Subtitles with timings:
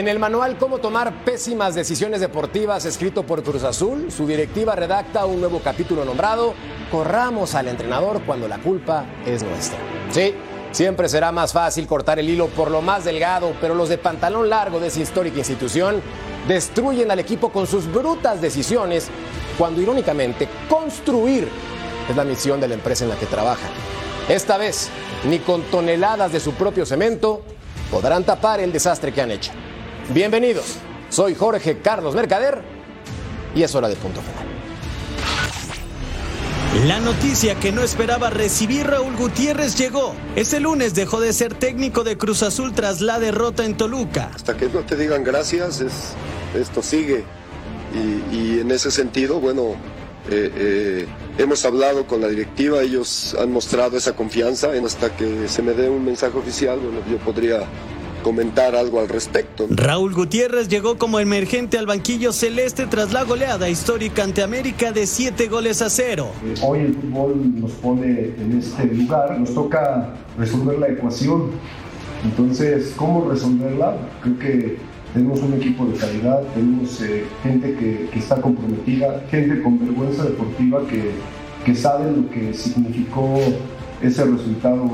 [0.00, 5.26] En el manual Cómo tomar pésimas decisiones deportivas, escrito por Cruz Azul, su directiva redacta
[5.26, 6.54] un nuevo capítulo nombrado
[6.90, 9.78] Corramos al entrenador cuando la culpa es nuestra.
[10.10, 10.34] Sí,
[10.72, 14.48] siempre será más fácil cortar el hilo por lo más delgado, pero los de pantalón
[14.48, 16.00] largo de esa histórica institución
[16.48, 19.08] destruyen al equipo con sus brutas decisiones,
[19.58, 21.46] cuando irónicamente construir
[22.08, 23.70] es la misión de la empresa en la que trabajan.
[24.30, 24.88] Esta vez,
[25.26, 27.42] ni con toneladas de su propio cemento
[27.90, 29.52] podrán tapar el desastre que han hecho.
[30.12, 30.76] Bienvenidos,
[31.08, 32.62] soy Jorge Carlos Mercader
[33.54, 34.44] y es hora de punto final.
[36.88, 40.16] La noticia que no esperaba recibir Raúl Gutiérrez llegó.
[40.34, 44.32] Ese lunes dejó de ser técnico de Cruz Azul tras la derrota en Toluca.
[44.34, 45.92] Hasta que no te digan gracias, es,
[46.54, 47.22] esto sigue.
[47.94, 49.76] Y, y en ese sentido, bueno,
[50.28, 51.06] eh, eh,
[51.38, 54.74] hemos hablado con la directiva, ellos han mostrado esa confianza.
[54.74, 57.60] En hasta que se me dé un mensaje oficial, bueno, yo podría
[58.22, 59.66] comentar algo al respecto.
[59.70, 65.06] Raúl Gutiérrez llegó como emergente al banquillo celeste tras la goleada histórica ante América de
[65.06, 66.30] 7 goles a 0.
[66.62, 71.50] Hoy el fútbol nos pone en este lugar, nos toca resolver la ecuación.
[72.24, 73.96] Entonces, ¿cómo resolverla?
[74.22, 74.76] Creo que
[75.14, 80.24] tenemos un equipo de calidad, tenemos eh, gente que, que, está comprometida, gente con vergüenza
[80.24, 81.10] deportiva que,
[81.64, 83.40] que sabe lo que significó
[84.02, 84.84] ese resultado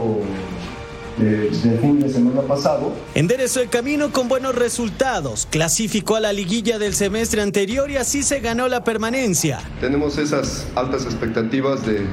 [1.19, 2.93] de, del fin de semana pasado.
[3.15, 8.23] Enderezó el camino con buenos resultados, clasificó a la liguilla del semestre anterior y así
[8.23, 9.61] se ganó la permanencia.
[9.81, 12.07] Tenemos esas altas expectativas de,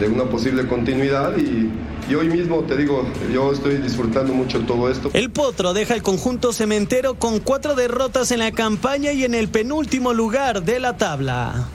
[0.00, 1.70] de una posible continuidad y,
[2.10, 5.10] y, hoy mismo te digo, yo estoy disfrutando mucho todo esto.
[5.12, 9.48] El Potro deja el conjunto cementero con cuatro derrotas en la campaña y en el
[9.48, 11.68] penúltimo lugar de la tabla.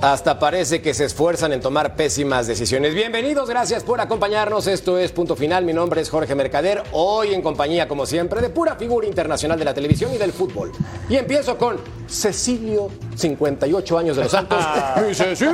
[0.00, 2.94] Hasta parece que se esfuerzan en tomar pésimas decisiones.
[2.94, 4.68] Bienvenidos, gracias por acompañarnos.
[4.68, 5.64] Esto es Punto Final.
[5.64, 6.84] Mi nombre es Jorge Mercader.
[6.92, 10.70] Hoy en compañía, como siempre, de pura figura internacional de la televisión y del fútbol.
[11.08, 14.64] Y empiezo con Cecilio, 58 años de los Santos.
[15.08, 15.46] Dice, sí.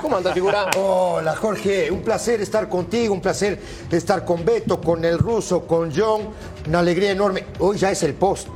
[0.00, 0.70] ¿Cómo anda, figura?
[0.78, 1.90] Hola, Jorge.
[1.90, 6.22] Un placer estar contigo, un placer estar con Beto, con el ruso, con John.
[6.66, 7.44] Una alegría enorme.
[7.58, 8.48] Hoy ya es el post.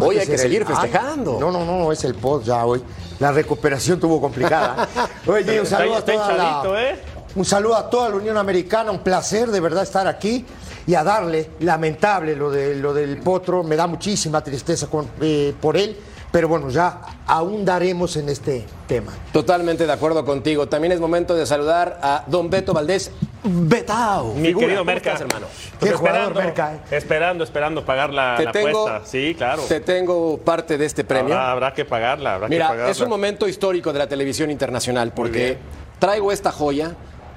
[0.00, 1.38] Hoy hay que seguir festejando.
[1.38, 2.82] No, no, no, no, es el post ya hoy.
[3.18, 4.88] La recuperación estuvo complicada.
[5.26, 6.98] Oye, un saludo a toda la, ¿eh?
[7.34, 10.44] un saludo a toda la Unión Americana, un placer de verdad estar aquí
[10.86, 15.54] y a darle, lamentable lo, de, lo del potro, me da muchísima tristeza con, eh,
[15.60, 15.96] por él,
[16.32, 19.12] pero bueno, ya ahondaremos en este tema.
[19.32, 20.68] Totalmente de acuerdo contigo.
[20.68, 23.12] También es momento de saludar a don Beto Valdés.
[23.44, 24.34] Betao.
[24.34, 25.12] Mi Figura, querido ¿cómo Merca.
[25.12, 25.46] estás, hermano?
[25.46, 26.96] Qué Pues jugador, esperando, Merca, ¿eh?
[26.96, 29.08] esperando, esperando pagar la, Te la tengo, apuesta.
[29.08, 29.62] Sí, claro.
[29.62, 31.34] Te tengo parte de este premio.
[31.34, 32.90] Habrá, habrá que pagarla, habrá que Mira, pagarla.
[32.90, 35.56] es un momento histórico de la televisión internacional porque
[36.00, 36.96] traigo esta joya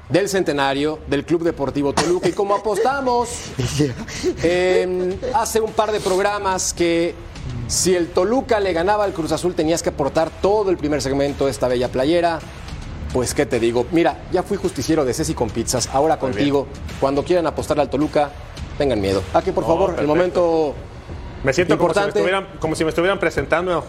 [0.10, 3.30] del centenario del Club Deportivo Toluca y como apostamos
[4.44, 7.14] eh, hace un par de programas que
[7.74, 11.46] si el Toluca le ganaba al Cruz Azul tenías que aportar todo el primer segmento
[11.46, 12.40] de esta bella playera.
[13.12, 16.68] Pues qué te digo, mira, ya fui justiciero de Ceci con pizzas, ahora Muy contigo,
[17.00, 18.30] cuando quieran apostar al Toluca,
[18.78, 19.24] tengan miedo.
[19.34, 20.74] Aquí por No, favor, el momento
[21.44, 22.20] Me siento como si me, importante.
[22.20, 23.84] estuvieran, como si me estuvieran presentando.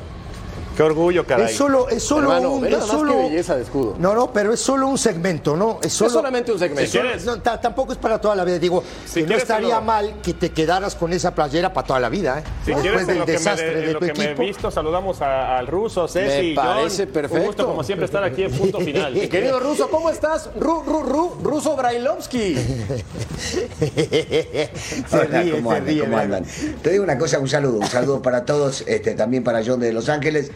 [0.77, 1.47] Qué orgullo, caray.
[1.47, 2.67] Es solo, es solo Hermano, un.
[2.67, 3.95] es solo- qué belleza de escudo.
[3.99, 5.79] No, no, pero es solo un segmento, ¿no?
[5.83, 6.91] Es, solo, Es solamente un segmento.
[6.91, 8.59] Si quieres- No, ta- tampoco es para toda la vida.
[8.59, 12.01] Digo, Si que no estaría lo- mal que te quedaras con esa playera para toda
[12.01, 12.43] la vida, ¿eh?
[12.65, 14.13] Si Después quieres, en del lo que, me, desastre de- en de lo tu que
[14.15, 14.43] me he equipo.
[14.43, 17.13] visto, saludamos a- al ruso, Ceci, Me parece John.
[17.13, 17.41] perfecto.
[17.41, 19.13] Un gusto, como siempre, estar aquí en punto final.
[19.15, 20.51] Mi querido Ruso, ¿cómo estás?
[20.59, 22.55] Ru, Ru, Ru, Ruso Brailovsky.
[23.79, 25.87] se Hola, ríe, ¿cómo se andan?
[25.87, 26.45] ríe, ¿Cómo andan?
[26.83, 29.93] Te digo una cosa, un saludo, un saludo para todos, este, también para John de
[29.93, 30.51] Los Ángeles.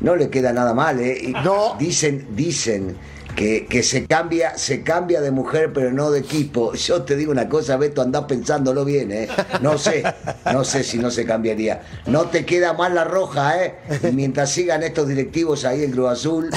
[0.00, 1.18] No le queda nada mal, ¿eh?
[1.22, 1.76] Y No.
[1.78, 2.96] Dicen, dicen
[3.68, 6.74] que, se cambia, se cambia de mujer, pero no de equipo.
[6.74, 9.28] Yo te digo una cosa, Beto, andás pensándolo bien, ¿eh?
[9.62, 10.02] No sé,
[10.52, 11.82] no sé si no se cambiaría.
[12.06, 13.74] No te queda mal la roja, ¿eh?
[14.12, 16.50] mientras sigan estos directivos ahí en Cruz Azul,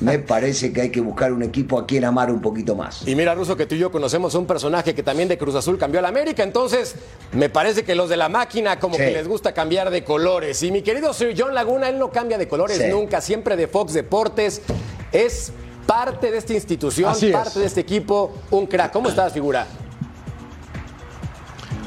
[0.00, 3.06] me parece que hay que buscar un equipo a quien amar un poquito más.
[3.06, 5.78] Y mira, Ruso, que tú y yo conocemos un personaje que también de Cruz Azul
[5.78, 6.96] cambió a la América, entonces
[7.32, 10.62] me parece que los de la máquina como que les gusta cambiar de colores.
[10.64, 13.92] Y mi querido Sir John Laguna, él no cambia de colores nunca, siempre de Fox
[13.92, 14.62] Deportes.
[15.12, 15.52] Es
[15.86, 18.92] parte de esta institución, parte de este equipo, un crack.
[18.92, 19.66] ¿Cómo estás, figura?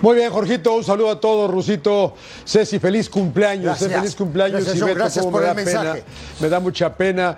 [0.02, 2.14] Muy bien, Jorgito, un saludo a todos, Rusito,
[2.46, 6.02] Ceci, feliz cumpleaños, eh, feliz cumpleaños gracias, y gracias por me el mensaje.
[6.02, 6.06] Pena,
[6.40, 7.38] me da mucha pena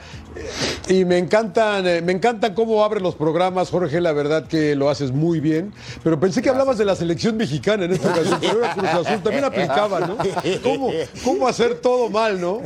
[0.88, 4.90] y me encantan, eh, me encantan cómo abres los programas, Jorge, la verdad que lo
[4.90, 5.74] haces muy bien,
[6.04, 9.22] pero pensé que hablabas de la selección mexicana en esta ocasión, pero era Cruz Azul,
[9.24, 10.18] también aplicaba, ¿no?
[10.64, 10.92] ¿Cómo,
[11.24, 12.62] ¿Cómo hacer todo mal, no?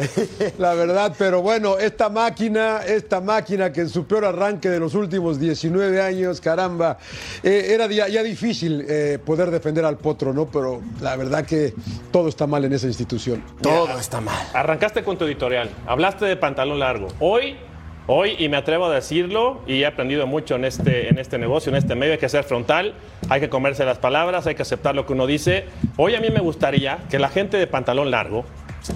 [0.57, 4.95] La verdad, pero bueno, esta máquina, esta máquina que en su peor arranque de los
[4.95, 6.97] últimos 19 años, caramba,
[7.43, 8.85] eh, era ya, difícil
[9.25, 10.45] poder defender al potro, ¿no?
[10.45, 11.73] Pero la verdad que
[12.11, 13.43] todo está mal en esa institución.
[13.61, 14.47] Todo está mal.
[14.53, 17.07] Arrancaste con tu editorial, hablaste de pantalón largo.
[17.19, 17.57] Hoy
[18.05, 21.69] Hoy, y me atrevo a decirlo, y he aprendido mucho en este, en este negocio,
[21.69, 22.95] en este medio, hay que ser frontal,
[23.29, 25.65] hay que comerse las palabras, hay que aceptar lo que uno dice.
[25.95, 28.43] Hoy a mí me gustaría que la gente de pantalón largo,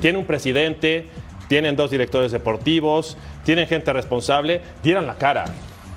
[0.02, 1.06] tiene un presidente,
[1.48, 5.46] tienen dos directores deportivos, tienen gente responsable, dieran la cara.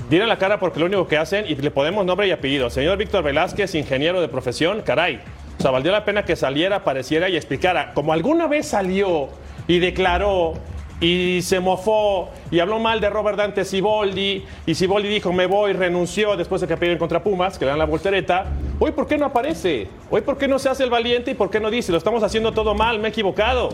[0.09, 2.97] Dieran la cara porque lo único que hacen, y le podemos nombre y apellido, señor
[2.97, 5.21] Víctor Velázquez, ingeniero de profesión, caray.
[5.59, 7.93] O sea, valió la pena que saliera, apareciera y explicara.
[7.93, 9.31] Como alguna vez salió
[9.67, 10.55] y declaró
[11.01, 15.73] y se mofó y habló mal de Robert Dante Siboldi y Siboldi dijo me voy,
[15.73, 18.47] renunció después de que pidieron contra Pumas, que le dan la voltereta.
[18.79, 19.89] Hoy, ¿por qué no aparece?
[20.11, 22.23] Hoy, ¿por qué no se hace el valiente y por qué no dice lo estamos
[22.23, 23.71] haciendo todo mal, me he equivocado?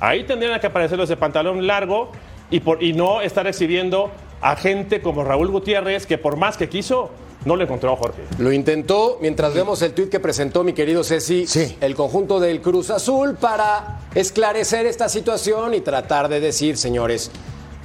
[0.00, 2.12] Ahí tendrían que aparecer los de pantalón largo
[2.50, 6.68] y, por, y no estar exhibiendo a gente como Raúl Gutiérrez, que por más que
[6.68, 7.10] quiso,
[7.44, 8.22] no le encontró a Jorge.
[8.38, 11.46] Lo intentó mientras vemos el tuit que presentó mi querido Ceci,
[11.80, 17.30] el conjunto del Cruz Azul, para esclarecer esta situación y tratar de decir, señores,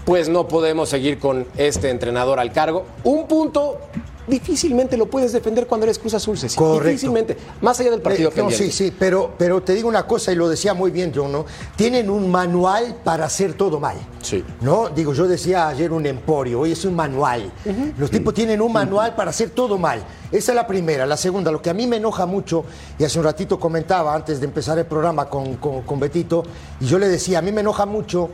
[0.05, 2.85] pues no podemos seguir con este entrenador al cargo.
[3.03, 3.79] Un punto
[4.27, 6.57] difícilmente lo puedes defender cuando eres Cruz Azul, Ceci.
[6.57, 6.89] Correcto.
[6.89, 10.31] Difícilmente, más allá del partido eh, no, Sí, sí, pero, pero te digo una cosa
[10.31, 11.45] y lo decía muy bien John, ¿no?
[11.75, 13.97] Tienen un manual para hacer todo mal.
[14.21, 14.43] Sí.
[14.61, 14.89] ¿No?
[14.89, 17.51] Digo, yo decía ayer un emporio, hoy es un manual.
[17.97, 20.03] Los tipos tienen un manual para hacer todo mal.
[20.31, 21.05] Esa es la primera.
[21.05, 22.63] La segunda, lo que a mí me enoja mucho,
[22.97, 26.43] y hace un ratito comentaba antes de empezar el programa con, con Betito,
[26.79, 28.29] y yo le decía, a mí me enoja mucho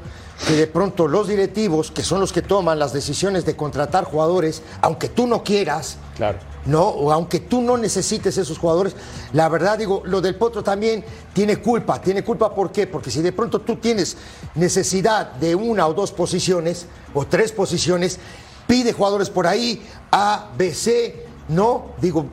[0.47, 4.61] que de pronto los directivos, que son los que toman las decisiones de contratar jugadores,
[4.81, 6.39] aunque tú no quieras, claro.
[6.65, 6.83] ¿no?
[6.87, 8.95] O aunque tú no necesites esos jugadores,
[9.33, 11.03] la verdad digo, lo del Potro también
[11.33, 12.01] tiene culpa.
[12.01, 12.87] ¿Tiene culpa por qué?
[12.87, 14.17] Porque si de pronto tú tienes
[14.55, 18.19] necesidad de una o dos posiciones, o tres posiciones,
[18.65, 19.81] pide jugadores por ahí,
[20.11, 22.27] A, B, C, no, digo,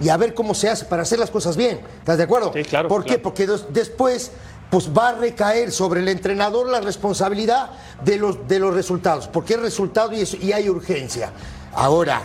[0.00, 1.80] y a ver cómo se hace para hacer las cosas bien.
[1.98, 2.52] ¿Estás de acuerdo?
[2.52, 2.88] Sí, claro.
[2.88, 3.18] ¿Por qué?
[3.18, 4.32] Porque después
[4.70, 7.70] pues va a recaer sobre el entrenador la responsabilidad
[8.04, 11.32] de los, de los resultados, porque es resultado y, y hay urgencia.
[11.72, 12.22] Ahora,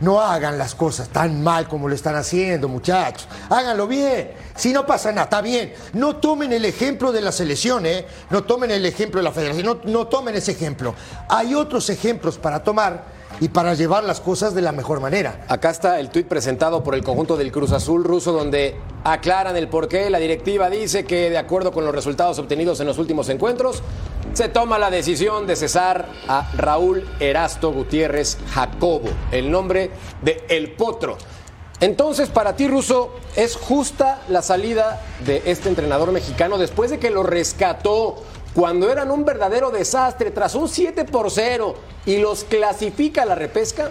[0.00, 3.26] no hagan las cosas tan mal como lo están haciendo, muchachos.
[3.48, 4.32] Háganlo bien.
[4.54, 5.72] Si no pasa nada, está bien.
[5.94, 8.06] No tomen el ejemplo de la selección, ¿eh?
[8.30, 9.64] No tomen el ejemplo de la federación.
[9.64, 10.94] No, no tomen ese ejemplo.
[11.28, 15.44] Hay otros ejemplos para tomar y para llevar las cosas de la mejor manera.
[15.48, 19.68] Acá está el tuit presentado por el conjunto del Cruz Azul ruso donde aclaran el
[19.68, 20.08] porqué.
[20.10, 23.82] La directiva dice que de acuerdo con los resultados obtenidos en los últimos encuentros,
[24.32, 29.90] se toma la decisión de cesar a Raúl Erasto Gutiérrez Jacobo, el nombre
[30.22, 31.16] de El Potro.
[31.80, 37.10] Entonces, para ti, Ruso, ¿es justa la salida de este entrenador mexicano después de que
[37.10, 38.22] lo rescató
[38.56, 41.74] cuando eran un verdadero desastre tras un 7 por 0
[42.06, 43.90] y los clasifica la repesca?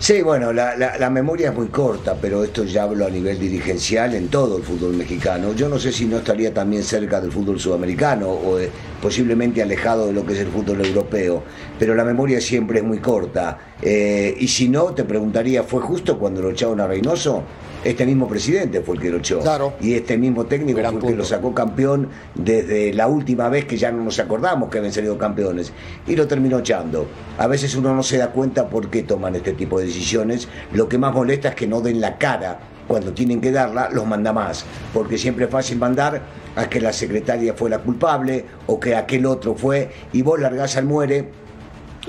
[0.00, 4.26] Sí, bueno, la, memoria es muy corta, pero esto ya hablo a nivel dirigencial en
[4.28, 5.52] todo el fútbol mexicano.
[5.52, 8.70] Yo no sé si no estaría también cerca del fútbol sudamericano o eh,
[9.00, 11.44] posiblemente alejado de lo que es el fútbol europeo,
[11.78, 13.56] pero la memoria siempre es muy corta.
[13.80, 17.44] Eh, y si no, te preguntaría, ¿fue justo cuando lo echaron a Reynoso?
[17.84, 19.40] Este mismo presidente fue el que lo echó.
[19.40, 19.74] Claro.
[19.80, 23.76] Y este mismo técnico fue el que lo sacó campeón desde la última vez que
[23.76, 25.72] ya no nos acordamos que habían salido campeones.
[26.06, 27.06] Y lo terminó echando.
[27.38, 30.48] A veces uno no se da cuenta por qué toman este tipo de decisiones.
[30.72, 32.58] Lo que más molesta es que no den la cara
[32.88, 34.64] cuando tienen que darla, los manda más.
[34.92, 36.22] Porque siempre es fácil mandar
[36.56, 40.76] a que la secretaria fue la culpable o que aquel otro fue y vos largás
[40.76, 41.28] al muere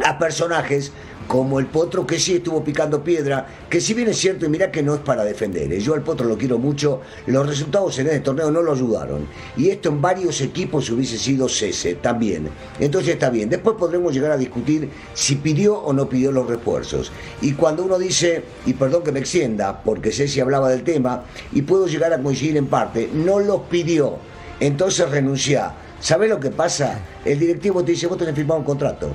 [0.03, 0.93] a personajes
[1.29, 4.71] como el Potro que sí estuvo picando piedra, que si bien es cierto, y mira
[4.71, 5.79] que no es para defender, ¿eh?
[5.79, 9.27] yo al Potro lo quiero mucho, los resultados en este torneo no lo ayudaron.
[9.55, 12.49] Y esto en varios equipos hubiese sido cese también.
[12.79, 17.11] Entonces está bien, después podremos llegar a discutir si pidió o no pidió los refuerzos.
[17.41, 21.61] Y cuando uno dice, y perdón que me extienda, porque Ceci hablaba del tema, y
[21.61, 24.17] puedo llegar a coincidir en parte, no los pidió,
[24.59, 25.75] entonces renuncia.
[25.99, 27.01] ¿Sabes lo que pasa?
[27.23, 29.11] El directivo te dice, vos tenés firmado un contrato.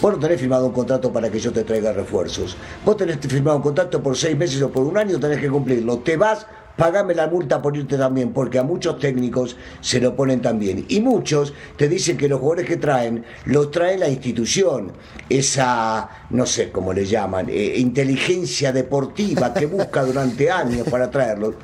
[0.00, 2.56] Vos no tenés firmado un contrato para que yo te traiga refuerzos.
[2.84, 5.98] Vos tenés firmado un contrato por seis meses o por un año, tenés que cumplirlo.
[5.98, 6.46] Te vas,
[6.78, 10.86] pagame la multa por irte también, porque a muchos técnicos se lo ponen también.
[10.88, 14.92] Y muchos te dicen que los jugadores que traen, los trae la institución.
[15.28, 21.56] Esa, no sé cómo le llaman, eh, inteligencia deportiva que busca durante años para traerlos.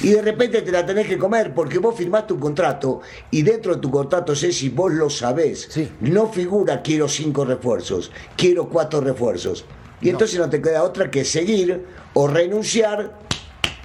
[0.00, 3.00] Y de repente te la tenés que comer porque vos firmaste un contrato
[3.32, 5.68] y dentro de tu contrato, sé si vos lo sabés,
[6.00, 9.64] no figura quiero cinco refuerzos, quiero cuatro refuerzos.
[10.00, 13.12] Y entonces no te queda otra que seguir o renunciar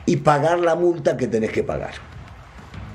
[0.08, 1.92] y pagar la multa que tenés que pagar.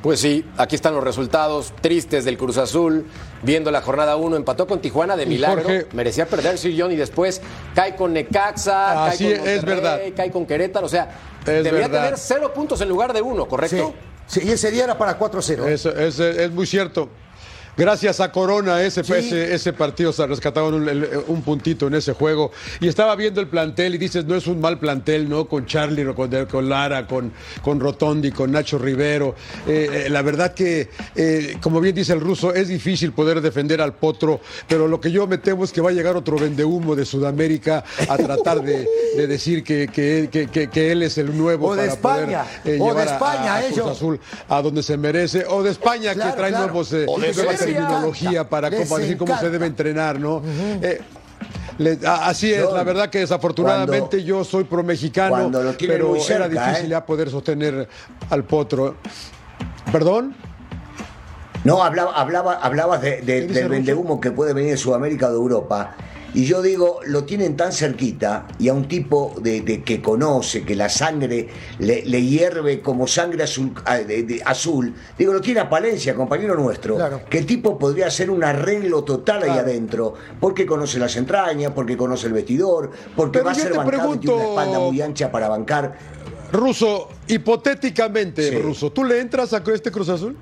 [0.03, 3.07] Pues sí, aquí están los resultados tristes del Cruz Azul.
[3.43, 5.69] Viendo la jornada 1, empató con Tijuana de milagro.
[5.93, 7.41] Merecía perder John y después
[7.73, 10.01] cae con Necaxa, cae con Monterrey, es verdad.
[10.17, 10.87] cae con Querétaro.
[10.87, 11.09] O sea,
[11.45, 13.95] debería tener cero puntos en lugar de uno, ¿correcto?
[14.27, 15.67] Sí, y ese día era para 4-0.
[15.67, 17.09] es muy cierto.
[17.75, 19.01] Gracias a Corona, ese,
[19.55, 20.87] ese, partido se rescataron
[21.27, 22.51] un, puntito en ese juego.
[22.81, 25.49] Y estaba viendo el plantel y dices, no es un mal plantel, ¿no?
[25.49, 29.35] Con Charlie, con, con Lara, con, con Rotondi, con Nacho Rivero.
[29.67, 33.81] Eh, eh, la verdad que, eh, como bien dice el ruso, es difícil poder defender
[33.81, 36.95] al potro, pero lo que yo me temo es que va a llegar otro vendehumo
[36.95, 38.87] de Sudamérica a tratar de,
[39.27, 43.57] decir que, que, él es el nuevo o de para España, poder o de España,
[43.57, 46.93] a, Cruz Azul a donde se merece, o de España que trae nuevos
[47.65, 50.43] terminología para decir cómo se debe entrenar, ¿no?
[50.83, 51.01] Eh,
[52.07, 56.89] así es, la verdad que desafortunadamente yo soy pro mexicano, pero era difícil ¿eh?
[56.91, 57.89] ya poder sostener
[58.31, 58.97] al potro.
[59.91, 60.35] ¿Perdón?
[61.65, 65.95] No, hablaba, hablaba, hablabas de, del vendehumo que puede venir de Sudamérica o de Europa.
[66.35, 70.75] Y yo digo, lo tienen tan cerquita y a un tipo de, que conoce, que
[70.75, 71.49] la sangre
[71.79, 73.99] le, hierve como sangre azul, ah,
[74.47, 76.97] azul, digo, lo tiene a Palencia, compañero nuestro,
[77.29, 81.97] que el tipo podría hacer un arreglo total ahí adentro, porque conoce las entrañas, porque
[81.97, 85.49] conoce el vestidor, porque va a ser bancado y tiene una espalda muy ancha para
[85.49, 85.99] bancar.
[86.51, 90.37] Ruso, hipotéticamente, Ruso, ¿tú le entras a este Cruz Azul?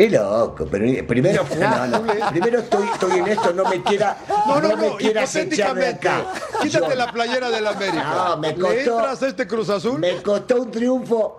[0.00, 1.44] Es loco, pero primero,
[2.30, 4.16] primero estoy, estoy, en esto, no me quiera,
[4.46, 6.24] no, no, no, de acá.
[6.62, 8.14] Quítate la playera del América.
[8.14, 9.98] No, me costó, ¿Le entras a este Cruz Azul?
[9.98, 11.38] Me costó un triunfo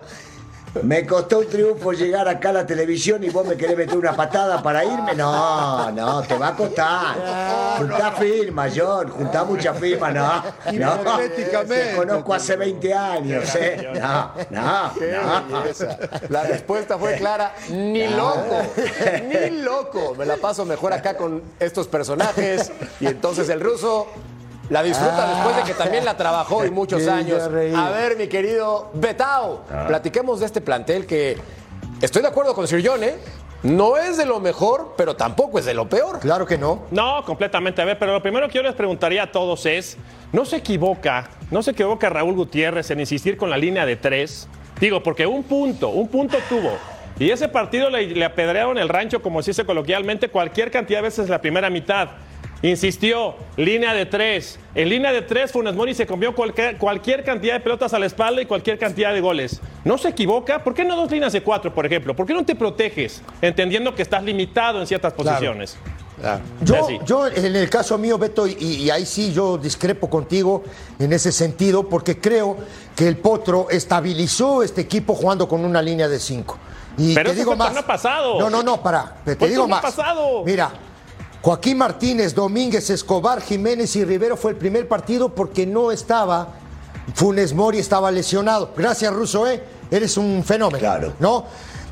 [0.83, 4.15] me costó un triunfo llegar acá a la televisión y vos me querés meter una
[4.15, 5.13] patada para irme.
[5.15, 7.77] No, no, te va a costar.
[7.77, 10.43] Juntá firma, John, juntá mucha firma, no.
[10.73, 10.99] No,
[11.67, 13.89] te conozco hace 20 años, ¿eh?
[13.99, 14.91] No, no,
[15.49, 15.63] no.
[16.29, 18.63] La respuesta fue clara, ni loco,
[19.27, 20.15] ni loco.
[20.17, 22.71] Me la paso mejor acá con estos personajes.
[22.99, 24.07] Y entonces el ruso
[24.71, 27.43] la disfruta después de que también la trabajó y muchos años.
[27.75, 29.85] A ver, mi querido Betao, ah.
[29.87, 31.37] platiquemos de este plantel que
[32.01, 33.15] estoy de acuerdo con Sir John, ¿eh?
[33.63, 36.19] No es de lo mejor, pero tampoco es de lo peor.
[36.19, 36.85] Claro que no.
[36.89, 37.81] No, completamente.
[37.81, 39.97] A ver, pero lo primero que yo les preguntaría a todos es,
[40.31, 44.47] ¿no se equivoca, no se equivoca Raúl Gutiérrez en insistir con la línea de tres?
[44.79, 46.71] Digo, porque un punto, un punto tuvo.
[47.19, 51.03] Y ese partido le, le apedrearon el rancho, como se dice coloquialmente, cualquier cantidad de
[51.03, 52.09] veces la primera mitad.
[52.63, 54.59] Insistió, línea de tres.
[54.75, 58.05] En línea de tres, Funes Mori se comió cualquier, cualquier, cantidad de pelotas a la
[58.05, 59.59] espalda y cualquier cantidad de goles.
[59.83, 60.63] ¿No se equivoca?
[60.63, 62.15] ¿Por qué no dos líneas de cuatro, por ejemplo?
[62.15, 65.77] ¿Por qué no te proteges, entendiendo que estás limitado en ciertas posiciones?
[66.61, 70.63] Yo, yo, en el caso mío, Beto, y, ahí sí yo discrepo contigo
[70.99, 72.57] en ese sentido, porque creo
[72.95, 76.59] que el Potro estabilizó este equipo jugando con una línea de cinco.
[76.97, 77.73] Y Pero te digo más.
[77.83, 78.39] pasado.
[78.39, 79.15] No, no, no, para.
[79.25, 79.81] Te digo más.
[79.81, 80.43] Pasado.
[80.45, 80.71] Mira,
[81.41, 86.49] Joaquín Martínez, Domínguez, Escobar, Jiménez y Rivero fue el primer partido porque no estaba,
[87.15, 88.71] Funes Mori estaba lesionado.
[88.77, 89.63] Gracias, Russo, ¿eh?
[89.89, 90.77] eres un fenómeno.
[90.77, 91.13] Claro.
[91.19, 91.45] ¿No?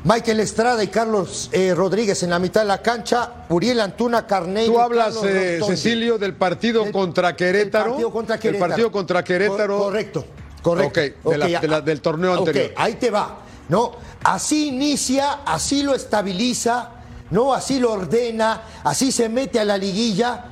[0.04, 4.72] Michael Estrada y Carlos eh, Rodríguez en la mitad de la cancha, Uriel Antuna, Carneiro.
[4.72, 7.84] Tú hablas, eh, Cecilio, del partido contra Querétaro.
[7.84, 8.64] El partido contra Querétaro.
[8.64, 9.78] El partido contra Querétaro.
[9.78, 10.24] correcto,
[10.62, 11.00] correcto.
[11.24, 12.70] Ok, del torneo anterior.
[12.76, 13.40] ahí te va.
[13.68, 13.92] ¿no?
[14.24, 16.90] Así inicia, así lo estabiliza
[17.30, 17.52] ¿no?
[17.54, 20.44] Así lo ordena, así se mete a la liguilla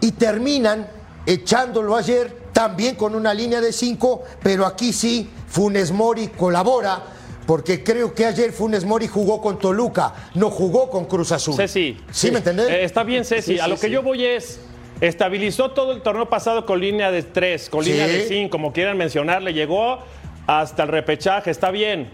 [0.00, 0.88] y terminan
[1.26, 7.02] echándolo ayer también con una línea de cinco, pero aquí sí Funes Mori colabora.
[7.46, 11.56] Porque creo que ayer Funes Mori jugó con Toluca, no jugó con Cruz Azul.
[11.56, 11.98] Ceci.
[12.12, 12.68] ¿Sí, me entendés?
[12.68, 13.58] Eh, está bien, Ceci.
[13.58, 14.60] a lo que yo voy es,
[15.00, 18.98] Estabilizó todo el torneo pasado con línea de 3, con línea de 5, como quieran
[18.98, 19.54] mencionarle.
[19.54, 19.98] Llegó
[20.46, 22.10] hasta el repechaje, está bien.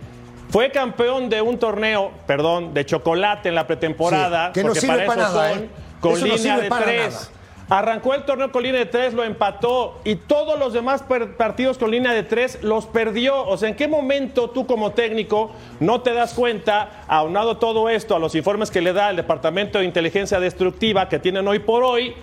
[0.48, 4.52] Fue campeón de un torneo, perdón, de chocolate en la pretemporada.
[4.52, 5.68] que no porque sirve para para eso nada, son, ¿eh?
[6.00, 7.12] con Eso línea de para 3.
[7.12, 7.26] nada.
[7.68, 11.02] Arrancó el torneo con línea de 3, lo empató y todos los demás
[11.36, 13.44] partidos con línea de 3 los perdió.
[13.44, 15.50] O sea, ¿en qué momento tú como técnico
[15.80, 19.80] no te das cuenta, aunado todo esto a los informes que le da el Departamento
[19.80, 22.14] de Inteligencia Destructiva que tienen hoy por hoy,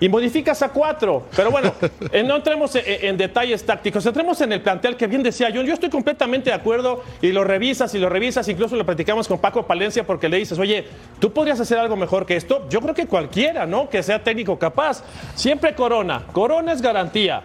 [0.00, 1.26] y modificas a cuatro?
[1.36, 1.72] Pero bueno,
[2.12, 5.66] eh, no entremos en, en detalles tácticos, entremos en el plantel que bien decía John.
[5.66, 9.38] Yo estoy completamente de acuerdo y lo revisas y lo revisas, incluso lo platicamos con
[9.38, 10.86] Paco Palencia porque le dices, oye,
[11.20, 12.66] tú podrías hacer algo mejor que esto.
[12.68, 13.88] Yo creo que cualquiera, ¿no?
[13.88, 15.04] Que sea técnico capaz.
[15.34, 16.24] Siempre Corona.
[16.32, 17.42] Corona es garantía.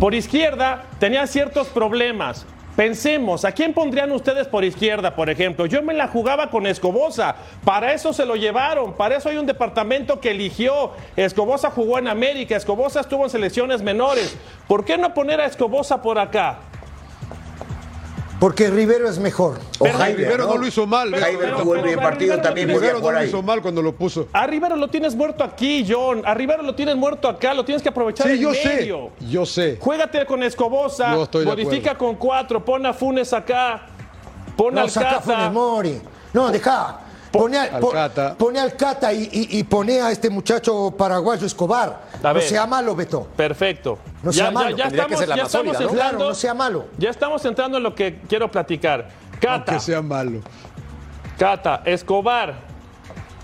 [0.00, 2.46] Por izquierda tenía ciertos problemas.
[2.76, 5.64] Pensemos, ¿a quién pondrían ustedes por izquierda, por ejemplo?
[5.64, 7.34] Yo me la jugaba con Escobosa.
[7.64, 8.92] Para eso se lo llevaron.
[8.92, 10.90] Para eso hay un departamento que eligió.
[11.16, 12.54] Escobosa jugó en América.
[12.54, 14.36] Escobosa estuvo en selecciones menores.
[14.68, 16.58] ¿Por qué no poner a Escobosa por acá?
[18.38, 19.58] Porque Rivero es mejor.
[19.78, 21.08] O Pero Jaiber, Rivero no lo hizo mal.
[21.10, 23.80] Pero- Jaiber pero- jugó el pero partido no también Rivero no lo hizo mal cuando
[23.80, 24.28] lo puso.
[24.34, 26.20] A Rivero lo tienes muerto aquí, John.
[26.24, 27.54] A Rivero lo tienes muerto acá.
[27.54, 28.68] Lo tienes que aprovechar Sí, en yo sé.
[28.68, 29.10] medio.
[29.20, 29.78] Yo sé.
[29.80, 33.86] Juégate con Escobosa, No estoy de modifica con cuatro, pon a Funes acá,
[34.54, 35.52] pon No, al.
[35.52, 35.98] Mori.
[36.34, 37.00] No, deja.
[37.38, 38.34] Pone, a- Al pon- Cata.
[38.36, 42.02] pone al Cata y, y- y pone a este muchacho paraguayo Escobar.
[42.22, 43.26] A no sea malo, Beto.
[43.36, 43.98] Perfecto.
[44.22, 44.74] No sea malo.
[44.76, 45.90] Que estamos, ser la ya más estamos sólida, ¿no?
[45.90, 46.84] entrando, Claro, no sea malo.
[46.98, 49.08] Ya estamos entrando en lo que quiero platicar.
[49.40, 50.40] Cata, Aunque sea malo.
[51.38, 52.54] Cata, Escobar.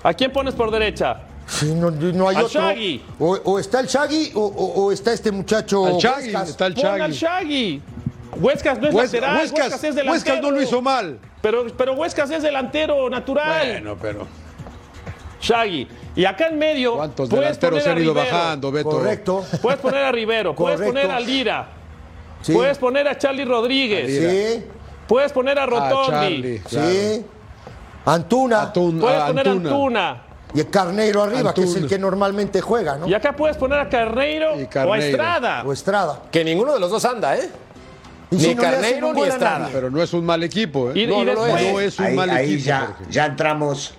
[0.03, 1.21] ¿A quién pones por derecha?
[1.47, 2.61] Sí, no, no hay Al otro.
[2.61, 3.05] Shaggy.
[3.19, 5.85] O, o está el Shaggy o, o- o está este muchacho.
[5.87, 6.49] Al Huescas.
[6.49, 7.13] está el Pon al.
[7.13, 7.83] Shaggy.
[8.37, 10.13] Huescas no es lateral, Huescas, Huescas, es delantero.
[10.13, 11.19] Huescas no lo hizo mal.
[11.41, 13.67] Pero, pero Huescas es delantero natural.
[13.69, 14.27] Bueno, pero
[15.41, 15.89] Shaggy.
[16.15, 18.37] Y acá en medio ¿cuántos puedes delanteros poner se a han ido Rivero.
[18.37, 18.91] bajando, Beto?
[18.91, 19.45] Correcto.
[19.61, 21.01] Puedes poner a Rivero, puedes Correcto.
[21.01, 21.69] poner a Lira,
[22.43, 22.53] Sí.
[22.53, 24.09] puedes poner a Charlie Rodríguez,
[24.59, 24.65] Sí,
[25.07, 26.89] puedes poner a Ah, Rotondi, Charlie, claro.
[26.91, 27.25] sí.
[28.05, 28.73] Antuna.
[28.73, 29.71] Puedes a poner a Antuna.
[29.71, 30.23] Antuna.
[30.55, 31.89] Y el Carneiro arriba, que es el Antuna.
[31.89, 33.07] que normalmente juega, ¿no?
[33.09, 35.07] Y acá puedes poner a Carneiro, Y o a Carneiro.
[35.07, 35.63] Estrada.
[35.65, 36.23] O Estrada.
[36.31, 37.49] Que ninguno de los dos anda, ¿eh?
[38.33, 39.69] Ni si no Carneiro ni Estrada.
[39.73, 41.01] Pero no es un mal equipo, ¿eh?
[41.01, 41.55] Y, No, y no es.
[41.55, 42.65] después, No es un ahí, mal ahí equipo.
[42.67, 43.05] ya, Jorge.
[43.11, 43.95] ya entramos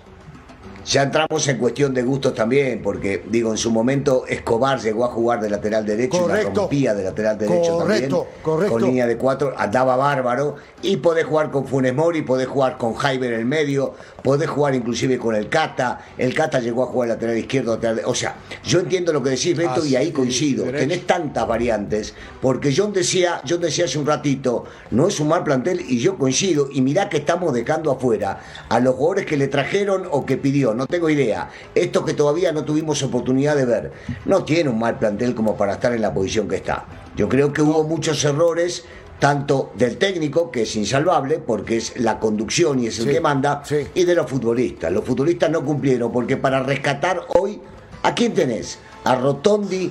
[0.86, 5.08] ya entramos en cuestión de gustos también porque digo en su momento Escobar llegó a
[5.08, 6.48] jugar de lateral derecho y Correcto.
[6.50, 8.72] la rompía de lateral derecho Correcto, también correcto.
[8.74, 12.94] con línea de cuatro andaba bárbaro y podés jugar con Funes Mori podés jugar con
[12.94, 17.08] Jaiber en el medio podés jugar inclusive con el Cata el Cata llegó a jugar
[17.08, 20.06] lateral izquierdo lateral de- o sea yo entiendo lo que decís Beto Ah, y ahí
[20.06, 20.82] sí, coincido derecho.
[20.86, 25.44] tenés tantas variantes porque John decía John decía hace un ratito no es un mal
[25.44, 29.48] plantel y yo coincido y mirá que estamos dejando afuera a los jugadores que le
[29.48, 33.92] trajeron o que pidió no tengo idea estos que todavía no tuvimos oportunidad de ver
[34.24, 36.84] no tiene un mal plantel como para estar en la posición que está
[37.16, 38.84] yo creo que hubo muchos errores
[39.20, 43.20] tanto del técnico, que es insalvable, porque es la conducción y es el Sí, que
[43.20, 43.86] manda, sí.
[43.94, 44.92] y de los futbolistas.
[44.92, 47.60] Los futbolistas no cumplieron, porque para rescatar hoy,
[48.02, 48.78] ¿a quién tenés?
[49.04, 49.90] A Rotondi,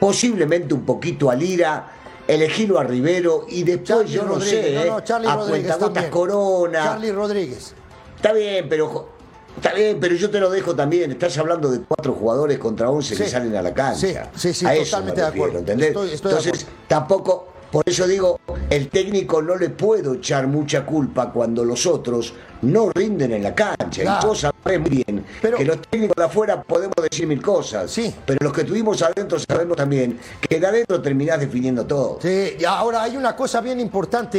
[0.00, 1.92] posiblemente un poquito a Lira,
[2.26, 4.64] elegirlo a Rivero, y después Charlie yo no Rodríguez.
[4.64, 4.86] sé, No, ¿eh?
[4.88, 6.04] no, Charlie a Cuentagotas.
[6.06, 6.82] Corona.
[6.84, 7.74] Charlie Rodríguez.
[8.16, 9.08] Está bien, pero
[9.56, 11.10] está bien, pero yo te lo dejo también.
[11.12, 14.30] Estás hablando de cuatro jugadores contra once que salen a la cancha.
[14.34, 15.58] Sí, sí, sí, a eso totalmente me de acuerdo.
[15.58, 15.88] ¿entendés?
[15.88, 16.82] Estoy- estoy de Entonces, acuerdo.
[16.88, 18.38] tampoco, por eso digo,
[18.70, 23.54] el técnico no le puedo echar mucha culpa cuando los otros no rinden en la
[23.54, 24.02] cancha.
[24.02, 24.20] Claro.
[24.22, 27.90] Y vos sabés muy bien Pero- que los técnicos de afuera podemos decir mil cosas.
[27.90, 28.14] Sí.
[28.24, 32.18] Pero los que tuvimos adentro sabemos también que de adentro terminás definiendo todo.
[32.22, 34.38] Sí, ahora hay una cosa bien importante,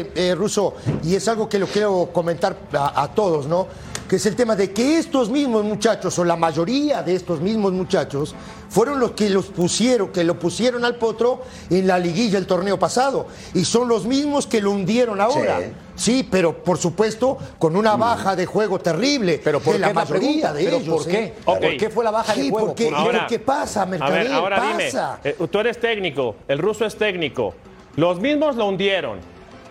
[0.00, 3.66] eh, eh, Russo, y es algo que lo quiero comentar a, a todos, ¿no?
[4.08, 7.72] Que es el tema de que estos mismos muchachos, o la mayoría de estos mismos
[7.72, 8.34] muchachos,
[8.68, 12.78] fueron los que los pusieron, que lo pusieron al potro en la liguilla el torneo
[12.78, 13.26] pasado.
[13.54, 15.58] Y son los mismos que lo hundieron ahora.
[15.60, 15.72] Sí.
[15.96, 19.40] Sí, pero por supuesto con una baja de juego terrible.
[19.42, 20.52] Pero ¿por de la qué la mayoría pregunta?
[20.52, 20.94] de ¿Pero ellos.
[20.94, 21.18] por qué?
[21.24, 21.34] ¿eh?
[21.44, 22.66] ¿Por qué fue la baja Sí, de juego?
[22.68, 23.10] porque- ¿Por qué?
[23.12, 24.32] Pero ¿qué pasa, A ver, Mercader?
[24.32, 25.18] ahora Pasa.
[25.22, 27.54] dime, eh, tú eres técnico, el ruso es técnico.
[27.96, 29.18] Los mismos lo hundieron.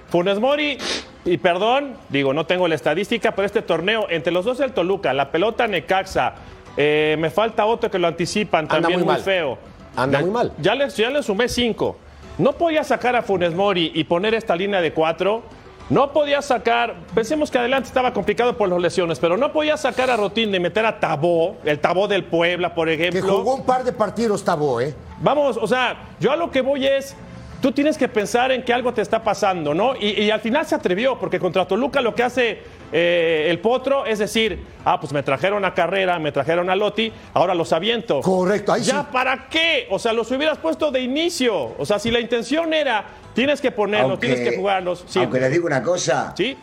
[0.09, 0.77] Funes Mori,
[1.25, 5.11] y perdón, digo, no tengo la estadística, pero este torneo, entre los dos el Toluca,
[5.13, 6.35] la pelota Necaxa,
[6.77, 9.21] eh, me falta otro que lo anticipan Anda también muy muy, mal.
[9.23, 9.57] feo.
[9.95, 10.53] Anda Ya- muy mal.
[10.59, 11.97] Ya le, ya le sumé cinco.
[12.37, 15.43] No podía sacar a Funes Mori y poner esta línea de cuatro.
[15.89, 20.09] No podía sacar, pensemos que adelante estaba complicado por las lesiones, pero no podía sacar
[20.09, 23.37] a Rotín y meter a Tabó, el Tabó del Puebla, por Que ejemplo.
[23.37, 24.95] jugó un par de partidos Tabó, ¿eh?
[25.19, 27.15] Vamos, o sea, yo a lo que voy es,
[27.63, 29.95] tú tienes que pensar en que algo te está pasando, ¿no?
[29.95, 32.59] Y, al final se atrevió, porque contra Toluca lo que hace
[32.91, 37.13] eh, el Potro es decir, ah, pues me trajeron a Carrera, me trajeron a Lotti,
[37.33, 38.19] ahora los aviento.
[38.19, 39.87] Correcto, ahí ¿Ya para qué?
[39.89, 41.73] O sea, los hubieras puesto de inicio.
[41.77, 45.05] O sea, si la intención era, tienes que ponerlos, tienes que jugarlos.
[45.15, 46.33] Aunque les digo una cosa.
[46.35, 46.57] Sí.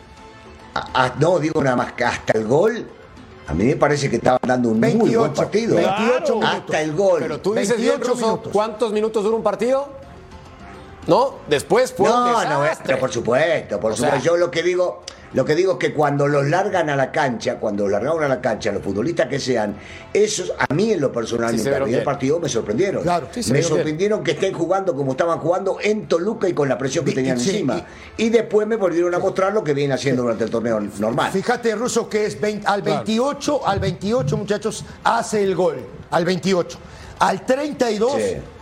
[1.18, 2.86] no, digo nada más que hasta el gol
[3.48, 5.76] a mí me parece que estaban dando un muy buen partido.
[5.76, 6.44] 28 minutos.
[6.44, 7.20] Hasta el gol.
[7.20, 8.00] Pero tú dices bien,
[8.52, 10.00] ¿cuántos minutos dura un partido?
[11.06, 11.36] ¿No?
[11.48, 14.18] Después fue no, No, pero por supuesto, por supuesto.
[14.20, 17.56] Yo lo que digo, lo que digo es que cuando los largan a la cancha,
[17.56, 19.76] cuando los largaron a la cancha, los futbolistas que sean,
[20.12, 23.02] esos a mí en lo personal, en el primer partido me sorprendieron.
[23.02, 27.04] Claro, me sorprendieron que estén jugando como estaban jugando en Toluca y con la presión
[27.04, 27.86] que tenían encima.
[28.16, 31.32] Y, después me volvieron a mostrar lo que vienen haciendo durante el torneo normal.
[31.32, 35.76] Fíjate, Russo, que es al 28, al 28, muchachos, hace el gol.
[36.10, 36.78] Al 28.
[37.20, 38.12] Al 32,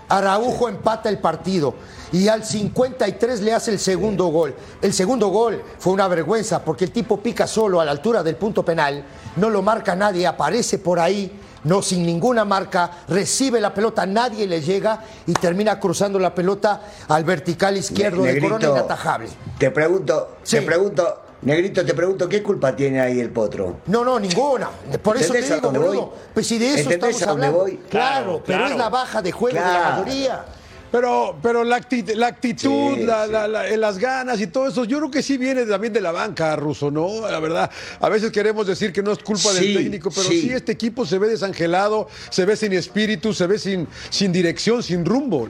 [0.08, 1.74] Araujo empata el partido
[2.12, 4.54] y al 53 le hace el segundo gol.
[4.80, 8.36] El segundo gol fue una vergüenza porque el tipo pica solo a la altura del
[8.36, 9.04] punto penal,
[9.36, 14.46] no lo marca nadie, aparece por ahí, no sin ninguna marca, recibe la pelota, nadie
[14.46, 19.28] le llega y termina cruzando la pelota al vertical izquierdo de Corona inatajable.
[19.58, 23.76] Te pregunto, te pregunto, Negrito, te pregunto, ¿qué culpa tiene ahí el potro?
[23.86, 24.70] No, no, ninguna.
[25.02, 26.00] Por eso te digo, voy?
[26.34, 27.58] Pues si de eso estamos hablando.
[27.58, 27.80] Voy?
[27.88, 30.44] Claro, pero es la baja de juego de la mayoría.
[30.90, 35.92] Pero, pero la, actitud, las ganas y todo eso, yo creo que sí viene también
[35.92, 37.28] de la banca, Ruso, ¿no?
[37.28, 37.70] La verdad,
[38.00, 40.50] a veces queremos decir que no es culpa del técnico, pero sí.
[40.50, 45.04] este equipo se ve desangelado, se ve sin espíritu, se ve sin, sin dirección, sin
[45.04, 45.48] rumbo.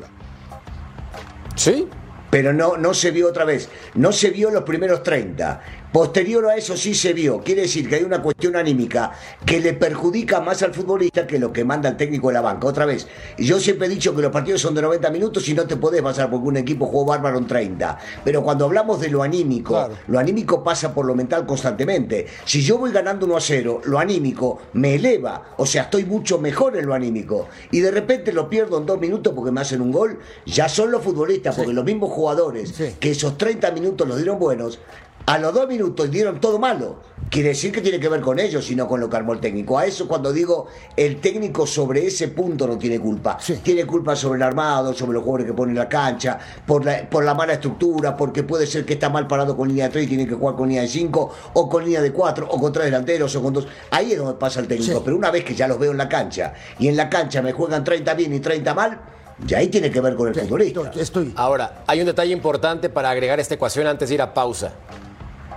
[1.54, 1.86] Sí.
[2.30, 5.62] Pero no, no se vio otra vez, no se vio los primeros 30.
[5.92, 7.40] Posterior a eso sí se vio.
[7.40, 9.12] Quiere decir que hay una cuestión anímica
[9.46, 12.66] que le perjudica más al futbolista que lo que manda el técnico de la banca.
[12.66, 13.06] Otra vez,
[13.38, 16.02] yo siempre he dicho que los partidos son de 90 minutos y no te podés
[16.02, 17.98] pasar porque un equipo jugó bárbaro en 30.
[18.22, 22.26] Pero cuando hablamos de lo anímico, lo anímico pasa por lo mental constantemente.
[22.44, 25.54] Si yo voy ganando 1 a 0, lo anímico me eleva.
[25.56, 27.48] O sea, estoy mucho mejor en lo anímico.
[27.70, 30.18] Y de repente lo pierdo en dos minutos porque me hacen un gol.
[30.44, 34.80] Ya son los futbolistas, porque los mismos jugadores que esos 30 minutos los dieron buenos,
[35.28, 37.02] a los dos minutos dieron todo malo.
[37.28, 39.40] Quiere decir que tiene que ver con ellos y no con lo que armó el
[39.40, 39.78] técnico.
[39.78, 43.36] A eso cuando digo el técnico sobre ese punto no tiene culpa.
[43.62, 47.06] Tiene culpa sobre el armado, sobre los jugadores que pone en la cancha, por la,
[47.10, 50.04] por la mala estructura, porque puede ser que está mal parado con línea de 3
[50.04, 52.72] y tiene que jugar con línea de 5, o con línea de 4, o con
[52.72, 53.68] tres delanteros, o con dos.
[53.90, 55.04] Ahí es donde pasa el técnico.
[55.04, 57.52] Pero una vez que ya los veo en la cancha, y en la cancha me
[57.52, 59.00] juegan 30 bien y 30 mal,
[59.46, 60.90] ya ahí tiene que ver con el futbolista.
[61.36, 64.72] Ahora, hay un detalle importante para agregar esta ecuación antes de ir a pausa.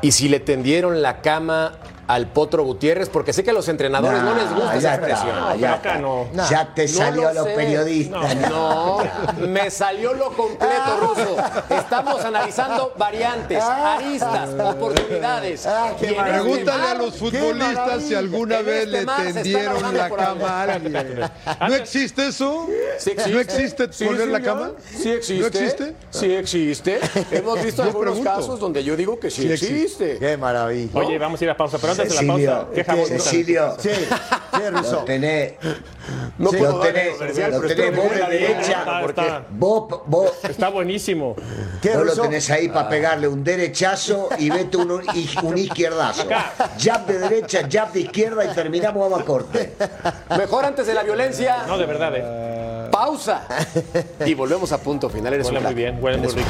[0.02, 1.74] Y si le tendieron la cama
[2.12, 5.60] al Potro Gutiérrez, porque sé que a los entrenadores no les gusta esa expresión.
[6.50, 8.36] ya, te salió los periodistas.
[8.50, 9.00] No,
[9.48, 11.38] me salió lo completo, Ruso.
[11.70, 15.68] Estamos analizando variantes, aristas, oportunidades.
[16.00, 21.32] Pregúntale a los futbolistas si alguna vez le tendieron la cama a alguien.
[21.62, 22.68] ¿No existe eso?
[23.30, 24.72] ¿No existe poner la cama?
[24.98, 25.40] Sí existe.
[25.40, 25.96] ¿No existe?
[26.10, 27.00] Sí existe.
[27.32, 30.18] Hemos visto algunos casos donde yo digo que sí, existe.
[30.18, 30.92] Qué maravilla.
[30.94, 33.90] Oye, vamos a ir a pausa, pero la pausa, ¿qué jamón Cecilio, sí,
[34.52, 35.54] lo tenés,
[36.38, 39.04] no lo tenés, lo tenés vos de derecha,
[39.50, 41.36] vos, vos, está buenísimo.
[41.36, 46.28] Vos lo tenés ahí para pegarle un derechazo y vete un, un izquierdazo.
[46.80, 49.74] Jab de derecha, jab de izquierda y terminamos vamos a corte.
[50.38, 51.64] Mejor antes de la violencia.
[51.68, 52.14] No, de verdad.
[52.16, 52.90] Eh.
[52.92, 53.48] Pausa.
[54.26, 55.34] Y volvemos a punto final.
[55.34, 56.50] Eres huele muy bien, huele muy rico.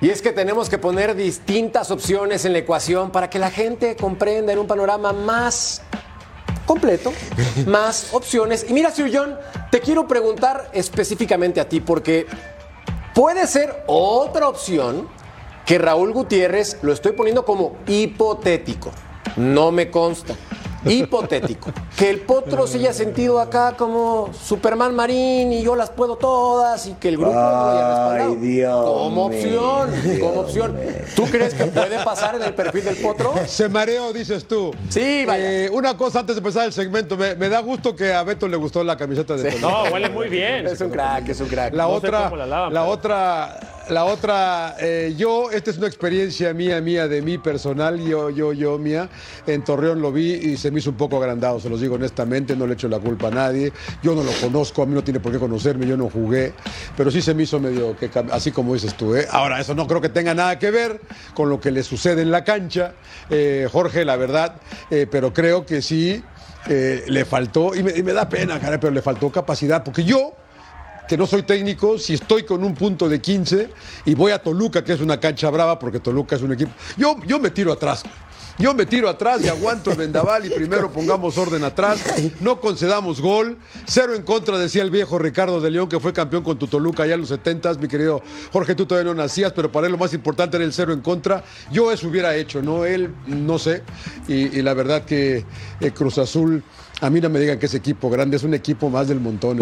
[0.00, 3.96] Y es que tenemos que poner distintas opciones en la ecuación para que la gente
[3.96, 5.82] comprenda en un panorama más
[6.66, 7.12] completo,
[7.66, 8.64] más opciones.
[8.68, 9.36] Y mira, Sir John,
[9.72, 12.26] te quiero preguntar específicamente a ti porque
[13.12, 15.08] puede ser otra opción
[15.66, 18.90] que Raúl Gutiérrez, lo estoy poniendo como hipotético,
[19.36, 20.34] no me consta,
[20.86, 26.16] hipotético, que el potro se haya sentido acá como Superman Marín y yo las puedo
[26.16, 28.34] todas y que el grupo no lo haya respaldado.
[28.36, 30.76] Dios como opción, como opción.
[31.16, 33.34] ¿Tú crees que puede pasar en el perfil del potro?
[33.46, 34.70] Se mareó, dices tú.
[34.88, 35.64] Sí, vaya.
[35.64, 38.46] Eh, una cosa antes de empezar el segmento, me, me da gusto que a Beto
[38.48, 39.58] le gustó la camiseta de Sí.
[39.60, 40.66] No, huele muy bien.
[40.66, 41.72] Es un crack, es un crack.
[41.74, 43.60] La No sé otra, cómo la lavan, la pero- otra,
[43.90, 48.52] la otra, eh, yo, esta es una experiencia mía, mía, de mí personal, yo, yo,
[48.52, 49.08] yo, mía.
[49.46, 52.54] En Torreón lo vi y se me hizo un poco agrandado, se los digo honestamente,
[52.54, 53.72] no le echo la culpa a nadie.
[54.02, 56.52] Yo no lo conozco, a mí no tiene por qué conocerme, yo no jugué,
[56.96, 59.14] pero sí se me hizo medio que, así como dices tú.
[59.14, 59.26] ¿eh?
[59.30, 61.00] Ahora, eso no creo que tenga nada que ver
[61.34, 62.94] con lo que le sucede en la cancha,
[63.30, 64.56] eh, Jorge, la verdad,
[64.90, 66.22] eh, pero creo que sí.
[66.66, 70.34] le faltó, y me, da pena, pero le faltó capacidad, porque yo,
[71.08, 73.70] que no soy técnico, si estoy con un punto de 15
[74.04, 77.16] y voy a Toluca, que es una cancha brava, porque Toluca es un equipo, yo,
[77.26, 78.04] yo me tiro atrás.
[78.58, 82.02] Yo me tiro atrás y aguanto el vendaval y primero pongamos orden atrás,
[82.40, 86.42] no concedamos gol, cero en contra, decía el viejo Ricardo de León, que fue campeón
[86.42, 88.20] con tu Toluca ya en los 70 mi querido
[88.52, 91.02] Jorge, tú todavía no nacías, pero para él lo más importante era el cero en
[91.02, 91.44] contra.
[91.70, 92.84] Yo eso hubiera hecho, ¿no?
[92.84, 93.84] Él, no sé,
[94.26, 95.44] y, la verdad que
[95.80, 96.64] eh, Cruz Azul,
[97.00, 99.60] a mí no me digan que es equipo grande, es un equipo más del montón.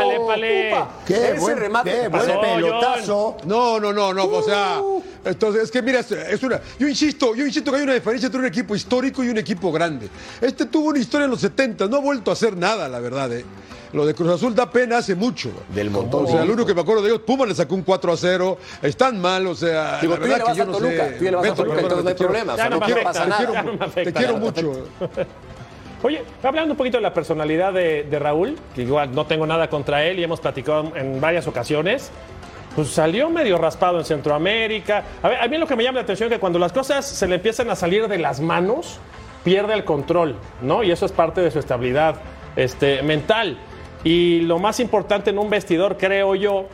[0.00, 0.14] ¡Épale!
[0.16, 0.86] ¡Épale, épale!
[1.06, 3.36] Qué Ese buen, remate qué que buen pasó, pelotazo.
[3.44, 4.80] No, no, no, no, o sea,
[5.24, 8.40] entonces es que mira, es- una, yo insisto, yo insisto que hay una diferencia entre
[8.40, 10.08] un equipo histórico y un equipo grande.
[10.40, 13.32] Este tuvo una historia en los 70, no ha vuelto a hacer nada, la verdad,
[13.32, 13.44] ¿eh?
[13.92, 15.50] Lo de Cruz Azul da pena hace mucho.
[15.74, 16.24] Del montón.
[16.24, 18.16] O sea, lo único que me acuerdo de ellos, Puma le sacó un 4 a
[18.16, 20.66] 0, están mal, o sea, Digo, la tú ya verdad le que vas yo a
[20.66, 21.12] no Toluca, sé.
[21.18, 22.80] tú ya le vas a Beto, Toluca, perdóname, entonces no hay problema, o sea, no
[22.80, 23.02] quiero
[23.74, 23.90] nada.
[23.94, 24.72] Te quiero mucho.
[26.02, 29.70] Oye, hablando un poquito de la personalidad de, de Raúl, que igual no tengo nada
[29.70, 32.10] contra él y hemos platicado en varias ocasiones,
[32.74, 35.04] pues salió medio raspado en Centroamérica.
[35.22, 37.06] A, ver, a mí lo que me llama la atención es que cuando las cosas
[37.06, 38.98] se le empiezan a salir de las manos,
[39.44, 40.82] pierde el control, ¿no?
[40.82, 42.16] Y eso es parte de su estabilidad
[42.56, 43.58] este, mental.
[44.04, 46.66] Y lo más importante en un vestidor, creo yo,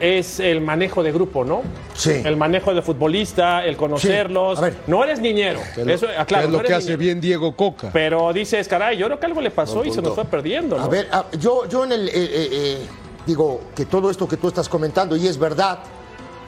[0.00, 1.62] es el manejo de grupo, ¿no?
[1.94, 2.10] Sí.
[2.24, 4.58] El manejo de futbolista, el conocerlos.
[4.58, 4.76] A ver.
[4.86, 5.60] No eres niñero.
[5.74, 6.98] Que es lo- Eso, que aclaro, es lo no que hace niñero.
[6.98, 7.90] bien Diego Coca.
[7.92, 10.84] Pero dices, caray, yo creo que algo le pasó y se nos fue perdiendo, ¿no?
[10.84, 12.08] A ver, ah, yo, yo en el.
[12.08, 12.78] eh, eh, eh,
[13.26, 15.80] digo que todo esto que tú estás comentando, y es verdad,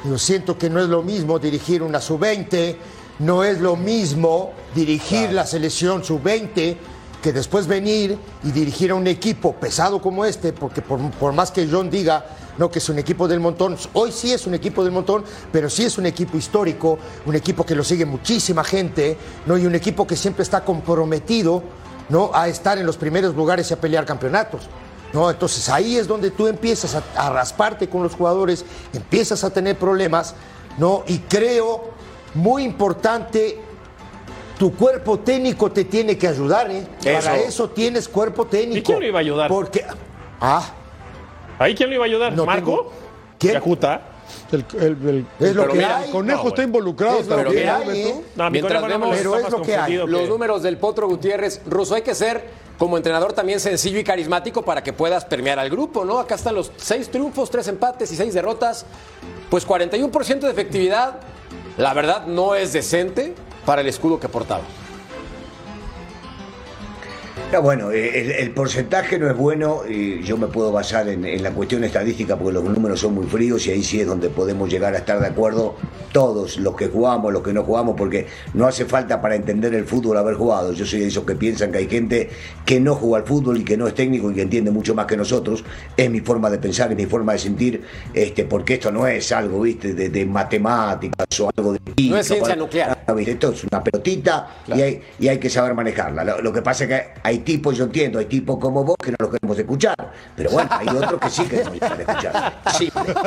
[0.04, 2.76] yo siento que no es lo mismo dirigir una sub-20,
[3.18, 6.76] no es lo mismo dirigir la selección sub-20
[7.22, 11.50] que después venir y dirigir a un equipo pesado como este, porque por, por más
[11.50, 12.24] que John diga
[12.58, 15.70] no que es un equipo del montón, hoy sí es un equipo del montón, pero
[15.70, 19.56] sí es un equipo histórico, un equipo que lo sigue muchísima gente, ¿no?
[19.56, 21.62] y un equipo que siempre está comprometido
[22.08, 22.30] ¿no?
[22.34, 24.62] a estar en los primeros lugares y a pelear campeonatos.
[25.12, 25.30] ¿no?
[25.30, 29.76] Entonces ahí es donde tú empiezas a, a rasparte con los jugadores, empiezas a tener
[29.76, 30.34] problemas,
[30.78, 31.02] ¿no?
[31.08, 31.90] Y creo
[32.34, 33.60] muy importante,
[34.58, 36.86] tu cuerpo técnico te tiene que ayudar, ¿eh?
[37.02, 37.48] Para Eso.
[37.48, 38.78] eso tienes cuerpo técnico.
[38.78, 39.48] ¿Y quién lo iba a ayudar?
[39.48, 39.84] Porque.
[40.40, 40.74] Ah,
[41.60, 42.32] ¿Ahí quién lo iba a ayudar?
[42.32, 42.70] No ¿Marco?
[42.70, 42.92] tengo-
[43.38, 43.52] ¿Quién?
[43.54, 44.00] ¿Yacuta?
[44.50, 46.10] El, el- el- Es lo el- que el hay.
[46.10, 47.52] conejo No, está involucrado Es también.
[47.52, 48.00] que ¿no, hay?
[48.00, 48.24] ¿eh?
[48.50, 49.94] Mientras vemos- Pero es lo que hay.
[50.06, 52.44] Los números del Potro Gutiérrez, Russo, hay que ser
[52.78, 56.18] como entrenador también sencillo y carismático para que puedas permear al grupo, ¿no?
[56.18, 58.86] Acá están los seis triunfos, tres empates y seis derrotas.
[59.50, 61.16] Pues 41% de efectividad,
[61.76, 63.34] la verdad no es decente
[63.66, 64.62] para el escudo que portaba.
[67.52, 71.24] No, bueno, eh, el, el porcentaje no es bueno y yo me puedo basar en,
[71.24, 74.28] en la cuestión estadística porque los números son muy fríos y ahí sí es donde
[74.28, 75.74] podemos llegar a estar de acuerdo
[76.12, 79.84] todos, los que jugamos, los que no jugamos, porque no hace falta para entender el
[79.84, 80.72] fútbol haber jugado.
[80.72, 82.30] Yo soy de esos que piensan que hay gente
[82.64, 85.06] que no juega al fútbol y que no es técnico y que entiende mucho más
[85.06, 85.64] que nosotros.
[85.96, 87.82] Es mi forma de pensar, es mi forma de sentir,
[88.14, 91.80] este, porque esto no es algo, viste, de, de matemáticas o algo de...
[92.08, 93.04] No es ciencia nuclear.
[93.18, 96.22] Esto es una pelotita y, hay, y hay que saber manejarla.
[96.22, 99.10] Lo, lo que pasa es que hay tipos, yo entiendo, hay tipos como vos que
[99.12, 99.94] no los queremos escuchar.
[100.36, 102.60] Pero bueno, hay otros que sí queremos escuchar.
[102.76, 102.86] Sí,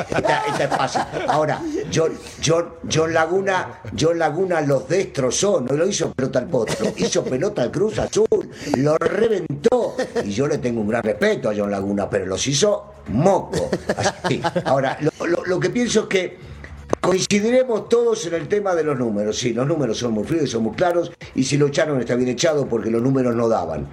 [0.10, 1.02] esta, esta es fácil.
[1.28, 1.62] Ahora,
[1.94, 2.14] John,
[2.44, 7.62] John, John Laguna, John Laguna los destrozó, no lo hizo pelota al potro, hizo pelota
[7.62, 9.96] al Cruz Azul, lo reventó.
[10.24, 13.70] Y yo le tengo un gran respeto a John Laguna, pero los hizo moco.
[13.98, 14.42] Así.
[14.66, 16.53] Ahora, lo, lo- lo que pienso es que
[17.02, 19.38] Coincidiremos todos en el tema de los números.
[19.38, 21.12] Sí, los números son muy fríos, son muy claros.
[21.36, 23.88] Y si lo echaron está bien echado porque los números no daban.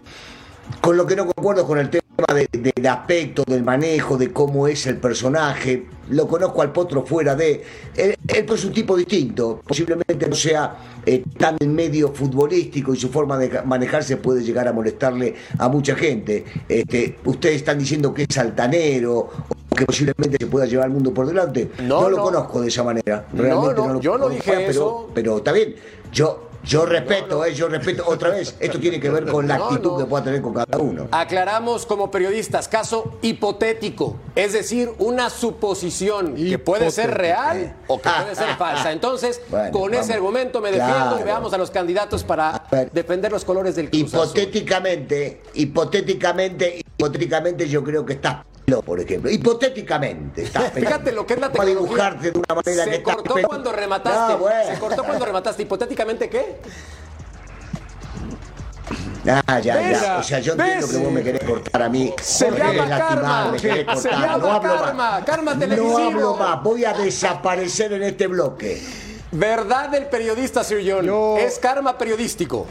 [0.80, 2.02] Con lo que no concuerdo con el tema
[2.34, 5.86] de- del aspecto, del manejo, de cómo es el personaje.
[6.10, 7.62] Lo conozco al potro fuera de.
[7.96, 9.60] Él, él es un tipo distinto.
[9.66, 14.66] Posiblemente no sea eh, tan en medio futbolístico y su forma de manejarse puede llegar
[14.68, 16.44] a molestarle a mucha gente.
[16.68, 19.30] Este, ustedes están diciendo que es altanero
[19.70, 21.70] o que posiblemente se pueda llevar al mundo por delante.
[21.82, 22.22] No, No, lo no.
[22.24, 23.26] conozco de esa manera.
[23.32, 25.10] Realmente no, no, lo yo no dije pero, eso.
[25.14, 25.74] Pero está bien.
[26.12, 28.04] Yo Yo respeto, eh, yo respeto.
[28.06, 31.08] Otra vez, esto tiene que ver con la actitud que pueda tener con cada uno.
[31.10, 38.08] Aclaramos como periodistas, caso hipotético, es decir, una suposición que puede ser real o que
[38.10, 38.92] puede ser falsa.
[38.92, 41.20] Entonces, Bueno, con ese argumento me defiendo Claro.
[41.20, 42.90] y veamos a los candidatos para ver.
[42.92, 44.26] defender los colores del Cruz Azul.
[44.26, 48.44] Hipotéticamente, hipotéticamente, hipotéticamente yo creo que pelo,
[48.80, 49.30] por ejemplo.
[49.30, 50.46] Hipotéticamente.
[50.74, 52.10] Fíjate lo que es la Para tecnología.
[52.10, 54.32] dibujarte de una manera Se cortó cuando remataste.
[54.32, 54.70] No, bueno.
[54.74, 55.62] Se cortó cuando remataste.
[55.64, 56.56] ¿Hipotéticamente qué?
[59.46, 60.00] Ah, ya, ¿Ves?
[60.00, 60.18] ya.
[60.18, 62.12] O sea, yo entiendo que vos me querés cortar a mí.
[62.22, 63.50] Se llama querés lastimar, karma.
[63.52, 64.12] me querés Se cortar.
[64.12, 65.24] llama no hablo karma, más.
[65.24, 66.62] karma No hablo más.
[66.62, 68.80] Voy a desaparecer en este bloque.
[69.32, 71.04] Verdad del periodista, Sir John.
[71.04, 72.66] Yo- Es karma periodístico.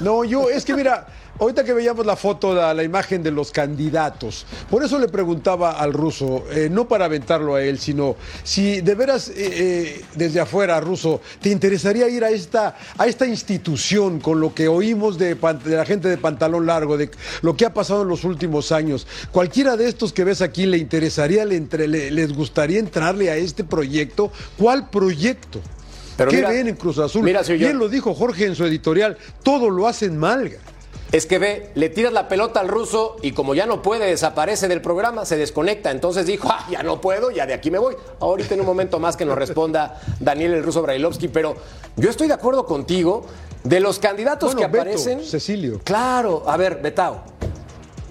[0.00, 1.06] No, yo, es que mira,
[1.42, 5.72] ahorita que veíamos la foto, la, la imagen de los candidatos, por eso le preguntaba
[5.72, 10.40] al ruso, eh, no para aventarlo a él, sino si de veras eh, eh, desde
[10.40, 15.36] afuera, ruso, te interesaría ir a esta, a esta institución con lo que oímos de,
[15.66, 17.10] la gente de pantalón largo, de
[17.42, 19.06] lo que ha pasado en los últimos años.
[19.32, 23.36] Cualquiera de estos que ves aquí le interesaría, le entre- le- les gustaría entrarle a
[23.36, 24.30] este proyecto.
[24.56, 25.60] ¿Cuál proyecto?
[26.16, 27.22] Pero ¿Qué mira- ven en Cruz Azul?
[27.22, 27.58] mira, señor.
[27.60, 30.52] Bien lo dijo Jorge en su editorial, todo lo hacen mal.
[31.12, 34.66] Es que ve, le tiras la pelota al ruso y como ya no puede, desaparece
[34.66, 35.90] del programa, se desconecta.
[35.90, 37.94] Entonces dijo, ah, ya no puedo, ya de aquí me voy.
[38.18, 41.54] Ahorita en un momento más que nos responda Daniel el ruso Brailovsky, pero
[41.96, 43.26] yo estoy de acuerdo contigo
[43.62, 45.22] de los candidatos Bueno, que Beto, aparecen.
[45.22, 45.80] Cecilio.
[45.84, 47.20] Claro, a ver, Betao.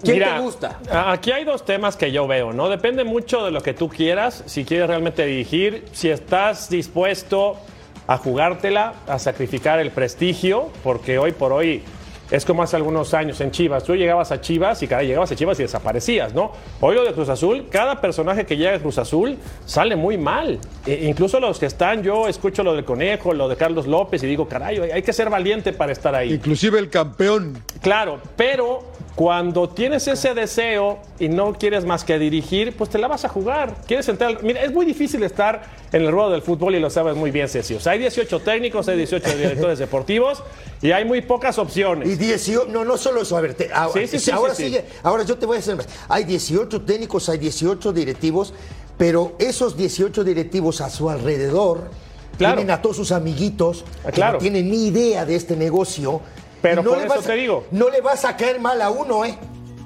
[0.04, 0.80] ¿Quién Mira, te gusta?
[1.08, 2.70] Aquí hay dos temas que yo veo, ¿no?
[2.70, 7.58] Depende mucho de lo que tú quieras, si quieres realmente dirigir, si estás dispuesto
[8.06, 11.84] a jugártela, a sacrificar el prestigio, porque hoy por hoy
[12.32, 13.84] es como hace algunos años en Chivas.
[13.84, 16.52] Tú llegabas a Chivas y cada llegabas a Chivas y desaparecías, ¿no?
[16.80, 20.60] Hoy lo de Cruz Azul, cada personaje que llega a Cruz Azul sale muy mal.
[20.86, 24.28] E- incluso los que están, yo escucho lo del Conejo, lo de Carlos López y
[24.28, 26.34] digo, caray, hay que ser valiente para estar ahí.
[26.34, 27.62] Inclusive el campeón.
[27.82, 33.08] Claro, pero cuando tienes ese deseo y no quieres más que dirigir, pues te la
[33.08, 33.76] vas a jugar.
[33.86, 34.42] Quieres entrar.
[34.42, 37.50] Mira, es muy difícil estar en el ruedo del fútbol y lo sabes muy bien,
[37.50, 37.74] Ceci.
[37.76, 40.42] O sea, hay 18 técnicos, hay 18 directores deportivos
[40.82, 42.08] y hay muy pocas opciones.
[42.10, 44.86] Y 18, no, no solo eso, a ver, te- ahora, Sí, sí, sí, ahora sigue,
[45.04, 45.90] ahora yo te voy a decir, más.
[46.08, 48.54] hay 18 técnicos, hay 18 directivos,
[48.98, 51.90] pero esos 18 directivos a su alrededor
[52.38, 52.56] Claro.
[52.56, 54.34] tienen a todos sus amiguitos Ah, que claro.
[54.34, 56.22] no tienen ni idea de este negocio.
[56.62, 57.66] Pero no por le eso vas te digo.
[57.72, 59.38] No le vas a caer mal a uno, ¿eh?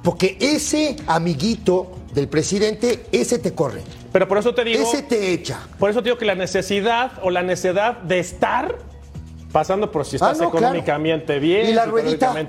[0.03, 4.81] Porque ese amiguito del presidente, ese te corre, Pero por eso te digo.
[4.81, 5.59] ese te echa.
[5.79, 8.75] Por eso te digo que la necesidad o la necesidad de estar
[9.51, 10.49] pasando por si Ah, estás claro.
[10.57, 12.47] económicamente bien, Y la ruedita, bien.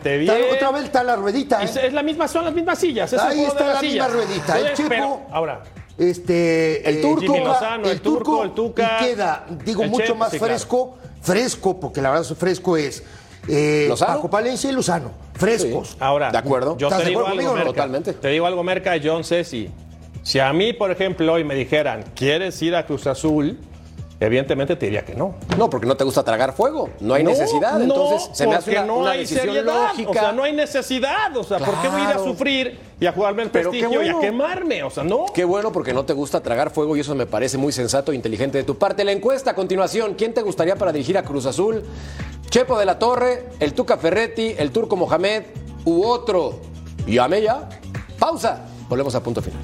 [0.55, 1.71] otra vez está la ruedita, ¿eh?
[1.85, 3.13] es la misma, son las mismas sillas.
[3.13, 4.55] es el Ahí está la misma ruedita.
[4.59, 5.63] El Entonces, pero, ahora,
[5.97, 10.31] este, El Turco, Jimmy Lozano, el Turco, el Tuca, y queda, digo, el mucho más
[10.31, 10.53] sí, claro.
[10.55, 13.03] fresco, fresco, porque la verdad su fresco es
[13.49, 13.93] eh.
[13.99, 15.97] Paco Palencia y Luzano, frescos.
[16.01, 16.77] Ahora, ¿De acuerdo?
[16.79, 17.65] Yo ¿Estás te de digo acuerdo algo, conmigo?
[17.67, 17.83] Merca.
[17.83, 18.13] Totalmente.
[18.15, 19.71] Te digo algo, Merca, John Ceci.
[20.23, 23.59] Si a mí, por ejemplo, hoy me dijeran, ¿quieres ir a Cruz Azul?
[24.19, 25.35] Evidentemente te diría que no.
[25.59, 26.89] No, porque no te gusta tragar fuego.
[27.01, 27.75] No hay No, necesidad.
[27.75, 29.89] no, Entonces, se me hace una, no una hay decisión seriedad.
[29.91, 30.11] lógica.
[30.11, 31.37] O sea, no hay necesidad.
[31.37, 33.81] O sea, ¿por qué voy a ir a sufrir y a jugarme el Pero qué
[33.81, 34.83] prestigio y a quemarme?
[34.85, 35.27] O sea, no.
[35.35, 38.15] Qué bueno porque no te gusta tragar fuego y eso me parece muy sensato e
[38.15, 39.05] inteligente de tu parte.
[39.05, 41.85] La encuesta a continuación, ¿quién te gustaría para dirigir a Cruz Azul?
[42.57, 45.43] Chepo de la Torre, el Tuca Ferretti, el Turco Mohamed
[45.85, 46.59] u otro.
[47.07, 47.69] Llame ya.
[48.19, 48.65] Pausa.
[48.89, 49.61] Volvemos a punto final.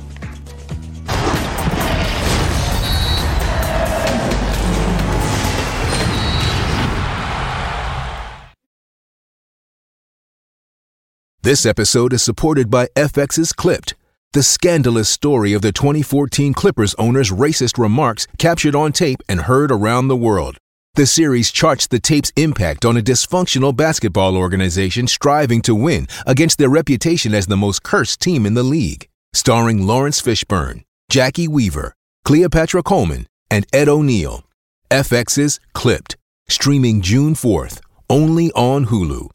[11.40, 13.94] This episode is supported by FX's Clipped,
[14.34, 19.72] the scandalous story of the 2014 Clippers owner's racist remarks captured on tape and heard
[19.72, 20.58] around the world.
[20.94, 26.58] The series charts the tape's impact on a dysfunctional basketball organization striving to win against
[26.58, 29.08] their reputation as the most cursed team in the league.
[29.32, 31.94] Starring Lawrence Fishburne, Jackie Weaver,
[32.26, 34.44] Cleopatra Coleman, and Ed O'Neill.
[34.90, 39.30] FX's Clipped, streaming June 4th, only on Hulu.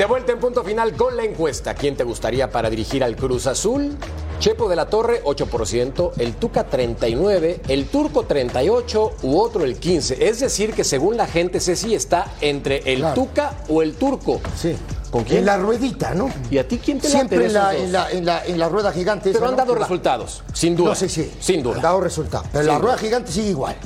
[0.00, 1.74] De vuelta en punto final con la encuesta.
[1.74, 3.98] ¿Quién te gustaría para dirigir al Cruz Azul?
[4.38, 10.16] Chepo de la Torre, 8%, el Tuca 39%, el Turco 38% u otro el 15%.
[10.18, 13.14] Es decir, que según la gente, Ceci está entre el Claro.
[13.14, 14.40] Tuca o el Turco.
[14.56, 14.74] Sí.
[15.10, 15.40] ¿Con quién?
[15.40, 16.30] En la ruedita, ¿no?
[16.50, 18.92] ¿Y a ti quién te Siempre en la, en, la, en, la, en la rueda
[18.92, 19.32] gigante.
[19.32, 20.88] Pero esa, han dado resultados, sin duda.
[20.88, 21.30] No sé si.
[21.40, 21.76] Sin duda.
[21.76, 22.46] Han dado resultados.
[22.50, 23.04] Pero Sin la rueda duda.
[23.04, 23.76] gigante sigue igual.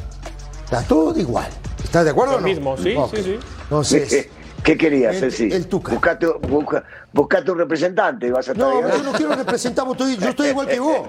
[0.63, 1.49] Está todo igual.
[1.83, 2.47] ¿Estás de acuerdo Lo o no?
[2.47, 3.17] mismo, sí, Ok.
[3.17, 3.39] sí, sí.
[3.65, 4.29] Entonces.
[4.65, 5.53] ¿Qué querías, El- Ceci?
[5.55, 5.93] el Tuca.
[5.93, 10.29] Buscate, busca, buscate un representante y vas a No, yo no quiero representar, vos yo
[10.31, 11.01] estoy igual que vos.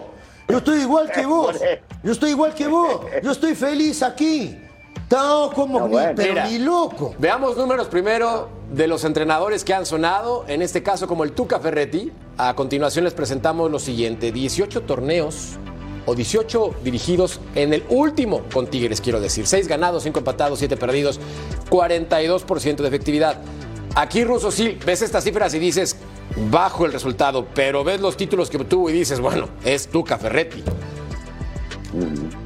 [0.48, 1.56] Yo estoy igual que vos.
[2.04, 3.00] Yo estoy igual que vos.
[3.24, 4.60] Yo estoy feliz aquí.
[5.10, 6.14] No, como No, ni, bueno.
[6.16, 6.48] pero Mira.
[6.48, 7.16] ni loco.
[7.18, 11.60] Veamos números primero de los entrenadores que han sonado, en este caso como el Tuca
[11.60, 12.12] Ferretti.
[12.38, 15.58] A continuación les presentamos lo siguiente, 18 torneos
[16.08, 19.48] o 18 dirigidos en el último con Tigres, quiero decir.
[19.48, 21.20] 6 ganados, 5 empatados, 7 perdidos,
[21.70, 23.38] 42% de efectividad.
[23.96, 25.98] Aquí, Russo, sí, ves estas cifras y dices,
[26.52, 30.64] bajo el resultado, pero ves los títulos que tuvo y dices, bueno, es Tuca Ferretti.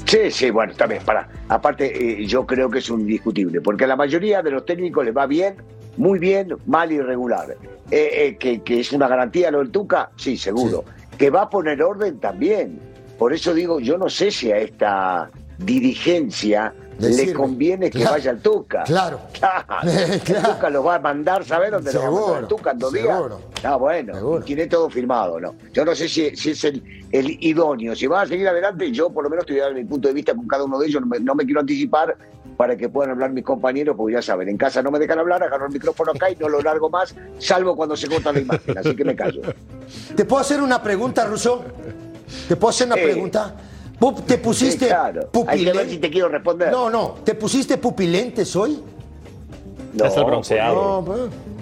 [0.06, 1.28] Sí, sí, bueno, bien, para.
[1.48, 5.04] Aparte, eh, yo creo que es un indiscutible, porque a la mayoría de los técnicos
[5.06, 5.56] les va bien,
[5.98, 7.58] muy bien, mal y regular.
[7.90, 10.86] Eh, eh, que, que es una garantía lo del Tuca, sí, seguro.
[11.18, 12.80] Que va a poner orden también.
[13.18, 18.14] Por eso digo, yo no sé si a esta dirigencia Le conviene que Claro.
[18.14, 18.84] vaya el Tuca.
[18.84, 19.20] Claro.
[19.40, 19.90] Claro.
[19.90, 20.22] El
[20.56, 22.94] Tuca lo va a mandar, ¿sabes dónde lo va a mandar el Tuca en dos
[22.94, 23.06] días?
[23.08, 23.42] seguro.
[23.64, 25.56] Ah, bueno, tiene todo firmado, ¿no?
[25.74, 27.96] Yo no sé si, si es el, el idóneo.
[27.96, 30.34] Si van a seguir adelante, yo por lo menos estoy dando mi punto de vista
[30.36, 31.02] con cada uno de ellos.
[31.02, 32.16] No me, no me quiero anticipar
[32.58, 35.42] para que puedan hablar mis compañeros, porque ya saben, en casa no me dejan hablar,
[35.42, 38.78] agarro el micrófono acá y no lo largo más, salvo cuando se corta la imagen.
[38.78, 39.42] Así que me callo.
[40.16, 41.64] ¿Te puedo hacer una pregunta, Russo?
[42.50, 43.02] ¿Te puedo hacer una Sí.
[43.04, 43.56] pregunta?
[44.00, 45.30] ¿Pu- ¿Te pusiste Sí, claro.
[45.48, 46.72] Hay que ver si te quiero responder.
[46.72, 47.16] No, no.
[47.24, 48.82] ¿Te pusiste pupilentes hoy?
[49.94, 50.76] No, es el bronceado.
[51.02, 51.20] No, pues.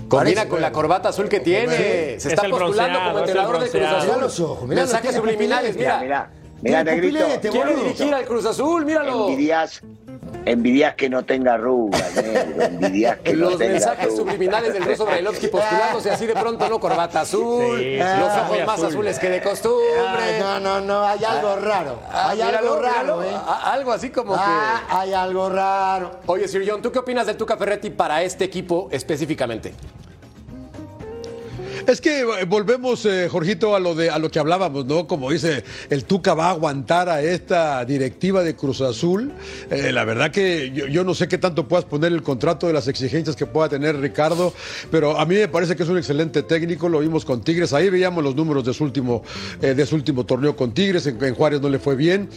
[0.08, 1.76] Combina Parece- con la corbata azul que tiene.
[1.76, 3.82] Se Es está el postulando como es entrenador de Cruz.
[3.84, 4.02] Azul.
[4.06, 6.04] Mira los ojos, mira, Mensajes subliminales, pupilente.
[6.04, 6.32] mira.
[6.62, 7.52] Mira, mira, Tiene Negrito.
[7.52, 9.28] Quiere dirigir al Cruz Azul, míralo.
[9.30, 9.82] Envidias,
[10.52, 12.64] envidias que no tenga arrugas, negro.
[12.64, 14.18] Envidias que no Los tenga mensajes arrugas.
[14.18, 16.80] subliminales del ruso Brailovsky postulándose así de pronto, ¿no?
[16.80, 18.88] Corbata azul, Sí, sí, los ojos más azul.
[18.88, 20.40] azules que de costumbre.
[20.40, 21.04] No, no, no.
[21.04, 22.00] Hay algo raro.
[22.12, 23.24] Ah, Hay míralo, algo raro.
[23.24, 23.28] ¿eh?
[23.34, 24.96] Ah, Algo así como Ah, que.
[24.96, 26.12] hay algo raro.
[26.28, 29.74] Oye, Sir John, ¿tú qué opinas del Tuca Ferretti para este equipo específicamente?
[31.88, 35.08] Es que eh, volvemos, eh, Jorgito, a lo de a lo que hablábamos, ¿no?
[35.08, 39.32] Como dice, el Tuca va a aguantar a esta directiva de Cruz Azul.
[39.72, 42.90] Eh, la verdad que yo, no sé qué tanto puedas poner el contrato de las
[42.90, 44.54] exigencias que pueda tener Ricardo,
[44.92, 46.90] pero a mí me parece que es un excelente técnico.
[46.90, 49.24] Lo vimos con Tigres, ahí veíamos los números de su último,
[49.62, 51.08] eh, de su último torneo con Tigres.
[51.08, 52.30] En, en Juárez no le fue bien,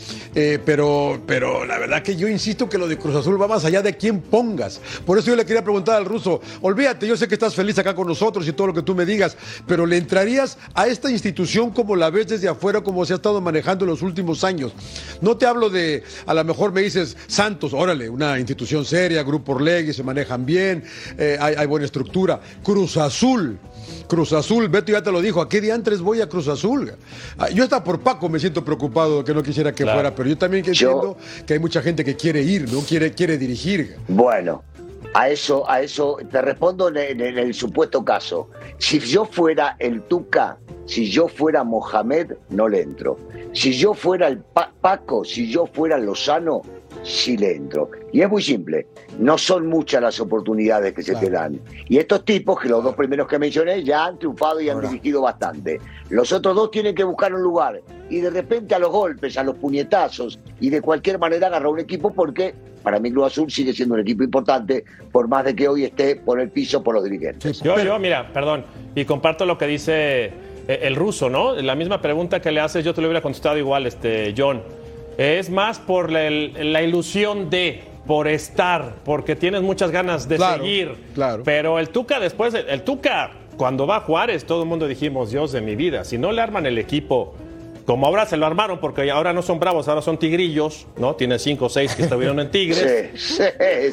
[0.64, 3.82] pero, pero la verdad que yo insisto que lo de Cruz Azul va más allá
[3.82, 4.80] de quién pongas.
[5.04, 7.96] Por eso yo le quería preguntar al ruso, olvídate, yo sé que estás feliz acá
[7.96, 9.36] con nosotros y todo lo que tú me digas,
[9.66, 13.40] pero ¿le entrarías a esta institución como la ves desde afuera, como se ha estado
[13.40, 14.72] manejando en los últimos años?
[15.20, 19.52] No te hablo de, a lo mejor me dices, Santos, órale, una institución seria, Grupo
[19.52, 20.84] Orlegui, se manejan bien,
[21.18, 22.40] eh, hay, hay buena estructura.
[22.62, 23.58] Cruz Azul.
[24.08, 26.92] Cruz Azul, Beto ya te lo dijo, ¿a qué diantres voy a Cruz Azul?
[27.38, 29.98] Ah, Yo hasta por Paco me siento preocupado que no quisiera que Claro.
[29.98, 31.16] fuera, pero yo también Yo- entiendo
[31.46, 32.80] que hay mucha gente que quiere ir, ¿no?
[32.80, 33.96] Quiere, quiere dirigir.
[34.08, 34.64] Bueno,
[35.14, 38.48] a eso, a eso te respondo en el, supuesto caso.
[38.78, 43.18] Si yo fuera el Tuca, si yo fuera Mohamed, no le entro.
[43.52, 46.62] Si yo fuera el Pa- Paco, si yo fuera Lozano,
[47.04, 47.90] entro.
[48.12, 48.86] Y es muy simple.
[49.18, 51.60] No son muchas las oportunidades que se te dan.
[51.88, 55.22] Y estos tipos, que los dos primeros que mencioné, ya han triunfado y han dirigido
[55.22, 55.80] bastante.
[56.08, 57.80] Los otros dos tienen que buscar un lugar.
[58.08, 61.80] Y de repente a los golpes, a los puñetazos, y de cualquier manera agarrar un
[61.80, 65.68] equipo porque para mí Cruz Azul sigue siendo un equipo importante, por más de que
[65.68, 67.60] hoy esté por el piso por los dirigentes.
[67.60, 70.32] Yo, yo, mira, perdón, y comparto lo que dice
[70.66, 71.54] eh, el ruso, ¿no?
[71.54, 74.62] La misma pregunta que le haces, yo te lo hubiera contestado igual, este, John.
[75.20, 80.64] Es más por la, la ilusión de, por estar, porque tienes muchas ganas de Claro,
[80.64, 80.94] seguir.
[81.14, 81.42] claro.
[81.44, 85.52] Pero el Tuca después, el Tuca, cuando va a Juárez, todo el mundo dijimos, Dios
[85.52, 87.34] de mi vida, si no le arman el equipo.
[87.84, 91.16] Como ahora se lo armaron, porque ahora no son bravos, ahora son tigrillos, ¿no?
[91.16, 93.10] Tiene cinco o seis que estuvieron en Tigres.
[93.14, 93.44] Sí, sí,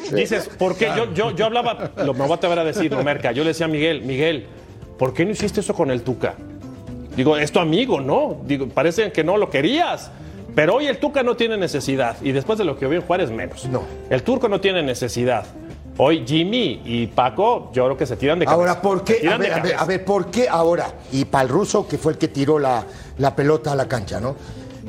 [0.08, 0.14] sí.
[0.14, 0.88] Dices, ¿por qué?
[0.96, 3.48] Yo, yo, yo hablaba, lo me voy a atrever a decir, no, Merca, yo le
[3.50, 4.46] decía a Miguel, Miguel,
[4.98, 6.36] ¿por qué no hiciste eso con el Tuca?
[7.16, 8.38] Digo, es tu amigo, ¿no?
[8.46, 10.10] Digo, parece que no lo querías.
[10.54, 12.16] Pero hoy el Tuca no tiene necesidad.
[12.22, 13.64] Y después de lo que vi en Juárez, menos.
[13.66, 13.82] No.
[14.10, 15.44] El turco no tiene necesidad.
[15.98, 18.60] Hoy Jimmy y Paco, yo creo que se tiran de cabeza.
[18.60, 19.14] Ahora, ¿por qué?
[19.14, 19.78] A ver, a ver, cabeza.
[19.80, 20.92] a ver, ¿por qué ahora?
[21.12, 22.84] Y para el ruso, que fue el que tiró la,
[23.18, 24.36] la pelota a la cancha, ¿no?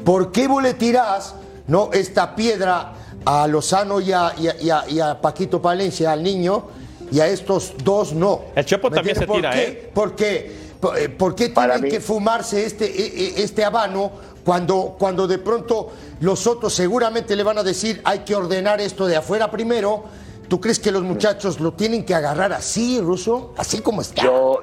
[0.05, 1.35] ¿Por qué vos le tirás,
[1.67, 1.89] ¿no?
[1.93, 2.93] Esta piedra
[3.25, 6.67] a Lozano y a, y a- y a- y a Paquito Palencia, al niño,
[7.11, 8.41] y a estos dos no.
[8.55, 9.63] El Chepo ¿Me también se tira, ¿Por qué?
[9.67, 9.91] ¿eh?
[9.93, 10.69] ¿Por qué?
[10.79, 14.11] ¿Por, eh, por qué tienen que fumarse este, e- e- este habano
[14.43, 19.07] cuando, cuando de pronto los otros seguramente le van a decir hay que ordenar esto
[19.07, 20.03] de afuera primero?
[20.47, 23.53] ¿Tú crees que los muchachos lo tienen que agarrar así, Ruso?
[23.55, 24.23] Así como está.
[24.23, 24.61] Yo,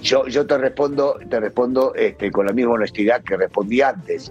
[0.00, 4.30] yo, yo te respondo, te respondo este, con la misma honestidad que respondí antes.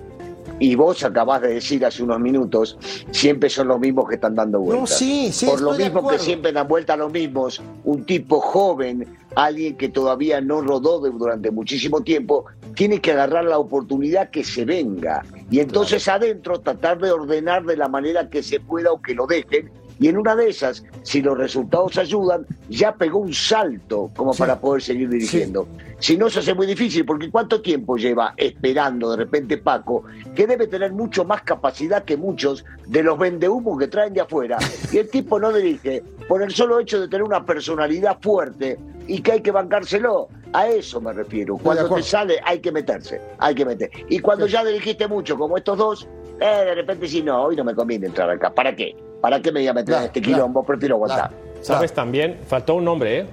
[0.59, 2.77] Y vos acabás de decir hace unos minutos,
[3.11, 4.89] siempre son los mismos que están dando vueltas.
[4.91, 8.39] No, sí, sí, Por lo mismo que siempre dan vuelta a los mismos, un tipo
[8.39, 12.45] joven, alguien que todavía no rodó de- durante muchísimo tiempo,
[12.75, 15.23] tiene que agarrar la oportunidad que se venga.
[15.51, 19.27] Y entonces adentro tratar de ordenar de la manera que se pueda o que lo
[19.27, 19.69] dejen.
[19.99, 24.39] Y en una de esas, si los resultados ayudan, ya pegó un salto como Sí.
[24.39, 25.67] para poder seguir dirigiendo.
[25.99, 30.03] Si no, se hace muy difícil, porque ¿cuánto tiempo lleva esperando de repente Paco,
[30.35, 34.59] que debe tener mucho más capacidad que muchos de los vendehumos que traen de afuera?
[34.91, 38.77] Y el tipo no dirige por el solo hecho de tener una personalidad fuerte
[39.07, 40.27] y que hay que bancárselo.
[40.53, 41.57] A eso me refiero.
[41.57, 43.19] Cuando te sale, hay que meterse.
[43.39, 43.89] Hay que meter.
[44.07, 46.07] Y cuando ya dirigiste mucho, como estos dos,
[46.39, 48.53] eh, de repente sí, no, hoy no me conviene entrar acá.
[48.53, 48.95] ¿Para qué?
[49.19, 50.63] ¿Para qué me voy a meter Claro, en este claro, quilombo?
[50.63, 51.31] Prefiero aguantar.
[51.61, 52.39] ¿Sabes también?
[52.47, 53.25] Faltó un hombre, ¿eh?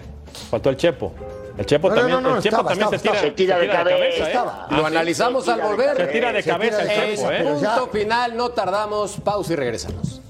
[0.51, 1.13] Faltó el Chepo.
[1.57, 3.59] El Chepo No, también, no, no, el Chepo estaba, también se, estaba, tira, se tira
[3.59, 4.27] de cabeza, ¿eh?
[4.27, 4.67] estaba.
[4.71, 5.97] Lo Ah, analizamos se al tira de volver.
[5.97, 7.43] Se tira de cabeza el Chepo, ¿eh?
[7.45, 9.17] Punto final, no tardamos.
[9.23, 10.21] Pausa y regresamos.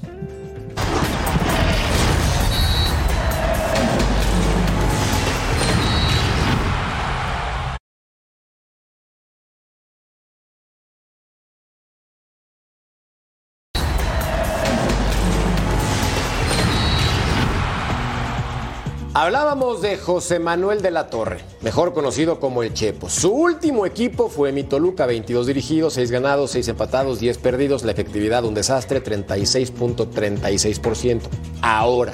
[19.25, 23.09] Hablábamos de José Manuel de la Torre, mejor conocido como el Chepo.
[23.09, 27.93] Su último equipo fue mi Toluca, 22 dirigidos, 6 ganados, 6 empatados, 10 perdidos, la
[27.93, 31.23] efectividad un desastre, 36.36%.
[31.63, 32.13] Ahora,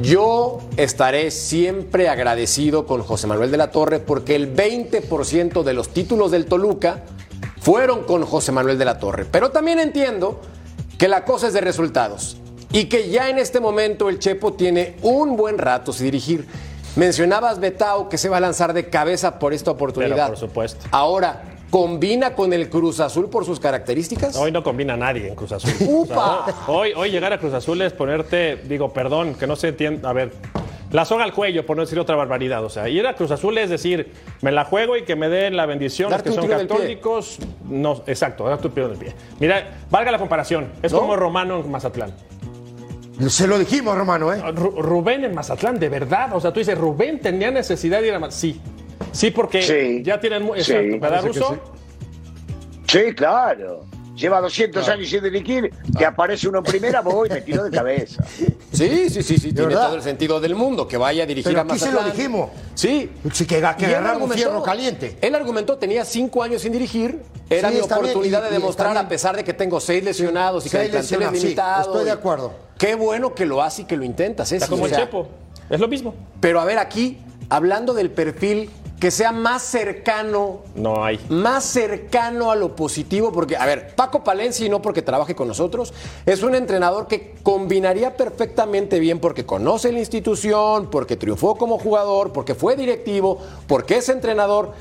[0.00, 5.90] yo estaré siempre agradecido con José Manuel de la Torre porque el 20% de los
[5.90, 7.04] títulos del Toluca
[7.60, 9.26] fueron con José Manuel de la Torre.
[9.30, 10.40] Pero también entiendo
[10.96, 12.38] que la cosa es de resultados
[12.74, 16.44] y que ya en este momento el Chepo tiene un buen rato sin dirigir.
[16.96, 20.16] Mencionabas Betao que se va a lanzar de cabeza por esta oportunidad.
[20.16, 20.84] Pero por supuesto.
[20.90, 24.34] Ahora, ¿combina con el Cruz Azul por sus características?
[24.34, 25.72] Hoy no combina a nadie en Cruz Azul.
[25.88, 26.40] ¡Upa!
[26.40, 29.68] O sea, hoy, hoy llegar a Cruz Azul es ponerte, digo, perdón, que no se
[29.68, 30.10] entienda.
[30.10, 30.32] A ver,
[30.90, 32.64] la soga al cuello, por no decir otra barbaridad.
[32.64, 34.12] O sea, ir a Cruz Azul es decir,
[34.42, 37.38] me la juego y que me den la bendición los que son católicos.
[37.68, 39.14] No, exacto, darte un tiro del pie.
[39.38, 40.72] Mira, valga la comparación.
[40.82, 41.00] Es ¿No?
[41.00, 42.12] como Romano en Mazatlán.
[43.28, 44.40] Se lo dijimos, hermano, ¿eh?
[44.42, 46.30] Ru- Rubén en Mazatlán, de verdad.
[46.34, 48.40] O sea, tú dices, Rubén tenía necesidad de ir a Mazatlán.
[48.54, 48.60] Sí.
[49.12, 50.02] Sí, porque Sí.
[50.02, 50.42] ya tienen.
[50.42, 50.72] mu- Sí.
[50.72, 51.40] Exacto, ¿verdad, sí.
[52.86, 53.84] Sí, claro.
[54.14, 58.22] Lleva 200 años sin dirigir, que aparece uno en primera, voy, me tiro de cabeza.
[58.74, 59.86] Sí, sí, sí, sí, tiene verdad?
[59.86, 62.08] todo el sentido del mundo que vaya a dirigir Pero a aquí se Mazatlán.
[62.08, 62.50] lo dijimos.
[62.74, 63.08] Sí.
[63.32, 65.16] Sí, que, que Y argumentó- fierro caliente.
[65.20, 68.52] Él argumentó, tenía cinco años sin dirigir, era Sí, mi bien, oportunidad y- de y
[68.54, 71.38] demostrar, a pesar de que tengo seis lesionados y que Seis el plantel es lesionados,
[71.38, 71.82] sí, limitado.
[71.82, 72.52] estoy de y- acuerdo.
[72.76, 74.50] Qué bueno que lo hace y que lo intentas.
[74.50, 74.56] ¿eh?
[74.56, 75.28] Está Sí, como o el Chepo.
[75.70, 76.12] Es lo mismo.
[76.40, 77.18] Pero a ver, aquí,
[77.50, 78.70] hablando del perfil
[79.04, 81.20] que sea más cercano No hay.
[81.28, 85.46] más cercano a lo positivo, porque, a ver, Paco Palencia, y no porque trabaje con
[85.46, 85.92] nosotros,
[86.24, 92.32] es un entrenador que combinaría perfectamente bien porque conoce la institución, porque triunfó como jugador,
[92.32, 94.72] porque fue directivo, porque es entrenador.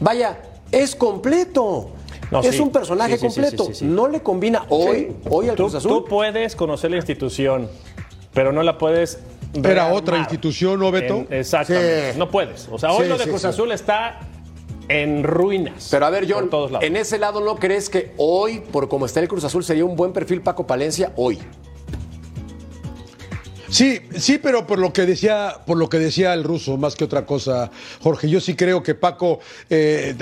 [0.00, 0.36] Vaya,
[0.70, 1.92] es completo.
[2.30, 2.60] No, es sí.
[2.60, 3.70] un personaje Sí, sí, sí, completo.
[3.86, 5.90] No le combina hoy, hoy al Tú, Cruz Azul.
[5.90, 7.70] tú puedes conocer la institución,
[8.34, 9.18] pero no la puedes.
[9.54, 11.26] Era otra institución, ¿no, Beto?
[11.28, 12.12] En- exactamente.
[12.12, 12.18] Sí.
[12.18, 12.68] No puedes.
[12.70, 13.46] O sea, hoy Sí, lo de Cruz sí.
[13.48, 14.20] Azul está
[14.88, 15.88] en ruinas.
[15.90, 16.84] Pero a ver, John, todos lados.
[16.86, 19.94] en ese lado, ¿no crees que hoy, por como está el Cruz Azul, sería un
[19.96, 21.38] buen perfil Paco Palencia hoy?
[23.68, 27.04] Sí, sí, pero por lo que decía, por lo que decía el ruso, más que
[27.04, 27.70] otra cosa,
[28.02, 29.38] Jorge, yo sí creo que Paco
[29.70, 30.14] eh,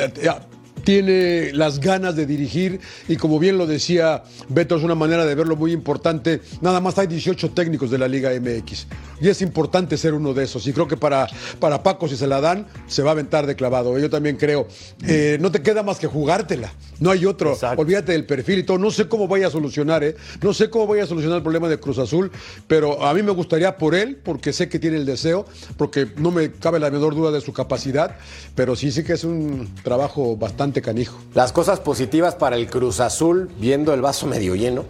[0.84, 5.34] tiene las ganas de dirigir y como bien lo decía Beto, es una manera de
[5.34, 6.40] verlo muy importante.
[6.60, 8.86] Nada más hay 18 técnicos de la Liga MX
[9.20, 10.66] y es importante ser uno de esos.
[10.66, 11.28] Y creo que para,
[11.58, 13.98] para Paco, si se la dan, se va a aventar de clavado.
[13.98, 14.66] Yo también creo.
[15.06, 16.72] Eh, no te queda más que jugártela.
[16.98, 17.52] No hay otro.
[17.52, 17.82] Exacto.
[17.82, 18.78] Olvídate del perfil y todo.
[18.78, 20.16] No sé cómo vaya a solucionar, ¿eh?
[20.42, 22.30] No sé cómo vaya a solucionar el problema de Cruz Azul,
[22.66, 25.44] pero a mí me gustaría por él, porque sé que tiene el deseo,
[25.76, 28.16] porque no me cabe la menor duda de su capacidad,
[28.54, 31.18] pero sí, sí que es un trabajo bastante canijo.
[31.34, 34.84] Las cosas positivas para el Cruz Azul, viendo el vaso medio lleno,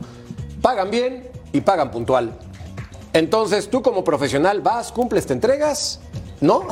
[0.61, 2.33] pagan bien y pagan puntual.
[3.13, 6.01] Entonces, tú como profesional vas, cumples, te entregas,
[6.41, 6.67] ¿no?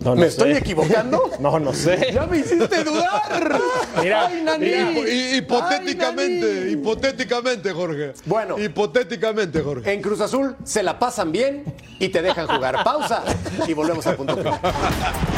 [0.00, 0.28] No, no ¿Me sé.
[0.28, 1.22] estoy equivocando?
[1.40, 2.10] No, no sé.
[2.14, 3.60] ¡Ya me hiciste dudar!
[4.02, 4.64] Mira, ¡Ay, Nani!
[4.66, 5.36] mira.
[5.36, 6.72] Hipotéticamente, Ay, Nani.
[6.72, 8.12] hipotéticamente, Jorge.
[8.24, 8.58] Bueno.
[8.58, 9.92] Hipotéticamente, Jorge.
[9.92, 11.64] En Cruz Azul se la pasan bien
[11.98, 12.82] y te dejan jugar.
[12.84, 13.22] Pausa
[13.66, 14.36] y volvemos al punto.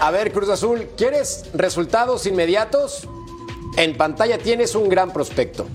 [0.00, 3.08] A ver, Cruz Azul, ¿quieres resultados inmediatos?
[3.76, 5.66] En pantalla tienes un gran prospecto,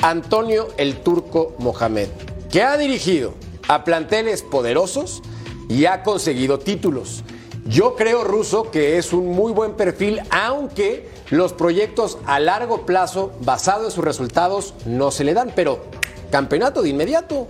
[0.00, 2.08] Antonio el Turco Mohamed,
[2.50, 3.34] que ha dirigido
[3.68, 5.22] a planteles poderosos
[5.68, 7.22] y ha conseguido títulos.
[7.66, 13.32] Yo creo, Ruso, que es un muy buen perfil, aunque los proyectos a largo plazo,
[13.40, 15.52] basados en sus resultados, no se le dan.
[15.54, 15.80] Pero,
[16.30, 17.46] campeonato de inmediato.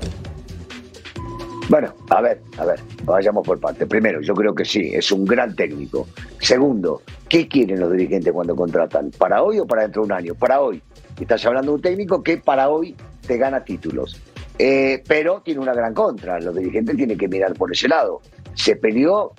[1.69, 3.87] Bueno, a ver, a ver, vayamos por parte.
[3.87, 6.07] Primero, yo creo que sí, es un gran técnico.
[6.39, 9.11] Segundo, ¿qué quieren los dirigentes cuando contratan?
[9.19, 10.35] ¿Para hoy o para dentro de un año?
[10.37, 10.81] Para hoy.
[11.19, 12.95] Estás hablando de un técnico que para hoy
[13.27, 14.21] te gana títulos.
[14.59, 16.39] Eh, pero tiene una gran contra.
[16.39, 18.21] Los dirigentes tienen que mirar por ese lado.
[18.55, 19.33] Se peleó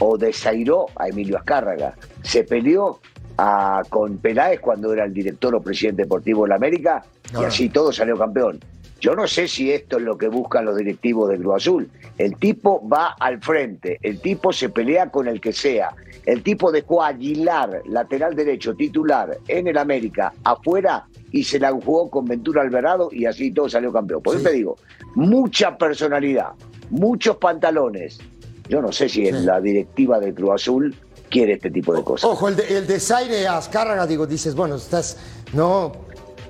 [0.00, 1.94] o desairó a Emilio Azcárraga.
[2.22, 3.00] Se peleó
[3.38, 7.02] a, con Peláez cuando era el director o presidente deportivo de la América
[7.40, 8.60] y así todo salió campeón.
[9.00, 11.90] Yo no sé si esto es lo que buscan los directivos del Cruz Azul.
[12.18, 15.94] El tipo va al frente, el tipo se pelea con el que sea.
[16.26, 21.72] El tipo dejó a Aguilar, lateral derecho, titular, en el América, afuera, y se la
[21.72, 24.22] jugó con Ventura Alvarado y así todo salió campeón.
[24.22, 24.76] Por eso te digo,
[25.14, 26.50] mucha personalidad,
[26.90, 28.18] muchos pantalones.
[28.68, 30.94] Yo no sé si en la directiva del Cruz Azul
[31.30, 32.30] quiere este tipo de cosas.
[32.30, 35.16] Ojo, el, de, el desaire a Azcárraga, digo, dices, bueno, estás
[35.52, 35.92] no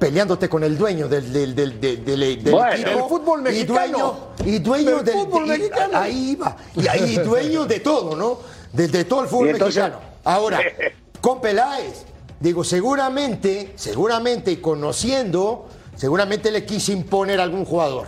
[0.00, 2.90] peleándote con el dueño del, del, del, del, del Bueno, equipo.
[2.90, 4.30] el fútbol mexicano.
[4.44, 5.98] Y dueño, y dueño Del fútbol y- mexicano.
[5.98, 6.56] Ahí iba.
[6.74, 8.38] Y ahí dueño de todo, ¿no?
[8.72, 10.02] De, de todo el fútbol entonces- mexicano.
[10.24, 10.58] Ahora,
[11.20, 12.04] con Peláez,
[12.40, 18.06] digo, seguramente, seguramente y conociendo, seguramente le quise imponer a algún jugador.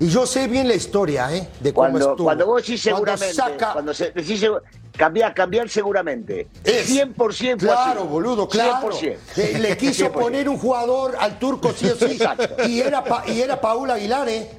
[0.00, 1.48] Y yo sé bien la historia, ¿eh?
[1.60, 2.24] De cómo Cuando, estuvo.
[2.24, 4.62] cuando vos Cuando seguramente, saca- cuando se, segu-
[4.98, 6.90] cambiar, cambiar seguramente, Es.
[6.90, 8.08] 100% fue Claro, así.
[8.08, 8.90] boludo, claro.
[8.90, 9.16] 100%.
[9.36, 10.12] Eh, Le quiso 100%.
[10.12, 12.04] poner un jugador al turco, sí o sí.
[12.04, 12.66] Exacto.
[12.68, 14.50] Y era, Pa- y era Paula Aguilar, ¿eh?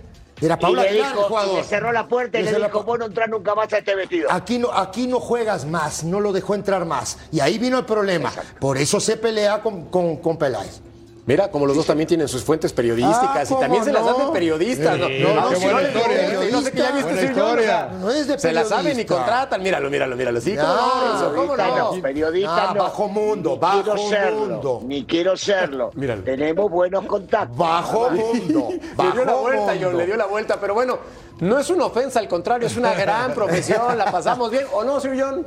[0.41, 1.53] Era Y Paula le, Aguilar dijo, el jugador.
[1.53, 3.93] y le cerró la puerta y Le dijo, vos no entras nunca más a este
[3.93, 4.31] vestido.
[4.31, 7.17] Aquí no, aquí no juegas más, no lo dejó entrar más.
[7.31, 8.31] Y ahí vino el problema.
[8.59, 10.79] Por eso se pelea con, con, con Peláez.
[11.25, 14.05] Mira, como los dos también tienen sus fuentes periodísticas Ah, y también ¿cómo se las
[14.05, 14.95] dan de periodistas.
[14.95, 15.33] Sí, ¿no?
[15.35, 16.49] No, no, si no les ¿eh?
[16.51, 17.89] no sé qué ya viste Buena historia.
[17.99, 19.61] No es de Se la saben y contratan.
[19.61, 20.41] Míralo, míralo, míralo.
[20.41, 21.35] Sí, ¿cómo no?
[21.35, 21.95] ¿Cómo no?
[21.95, 22.83] no, periodista Ah, no.
[22.83, 24.81] bajo mundo, ni bajo quiero serlo, mundo.
[24.85, 25.91] Ni quiero serlo.
[25.95, 26.23] Míralo.
[26.23, 27.57] Tenemos buenos contactos.
[27.57, 28.69] Bajo mundo.
[28.97, 29.79] Le dio la bajo vuelta, mundo.
[29.87, 30.59] John, le dio la vuelta.
[30.59, 30.99] Pero bueno,
[31.41, 33.97] no es una ofensa, al contrario, es una gran profesión.
[33.97, 34.65] La pasamos bien.
[34.73, 35.45] ¿O no, Sir John?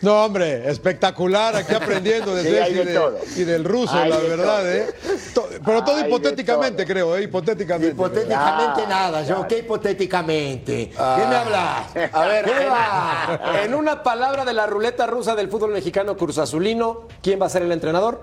[0.00, 3.18] No, hombre, espectacular, aquí aprendiendo de Sí, y, de de- todo.
[3.36, 4.68] y del ruso, Hay la de verdad, todo.
[4.70, 4.86] ¿eh?
[5.34, 6.92] To- Pero todo Hay hipotéticamente, todo.
[6.92, 7.22] creo, ¿eh?
[7.24, 7.92] Hipotéticamente.
[7.94, 9.46] Hipotéticamente Ya, nada, yo.
[9.48, 10.90] ¿qué hipotéticamente?
[10.90, 12.12] ¿Qué me hablas?
[12.12, 13.62] A ver, ¿Qué en, va?
[13.64, 17.50] en una palabra de la ruleta rusa del fútbol mexicano Cruz Azulino, ¿quién va a
[17.50, 18.22] ser el entrenador?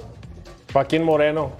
[0.71, 1.51] Joaquín Moreno.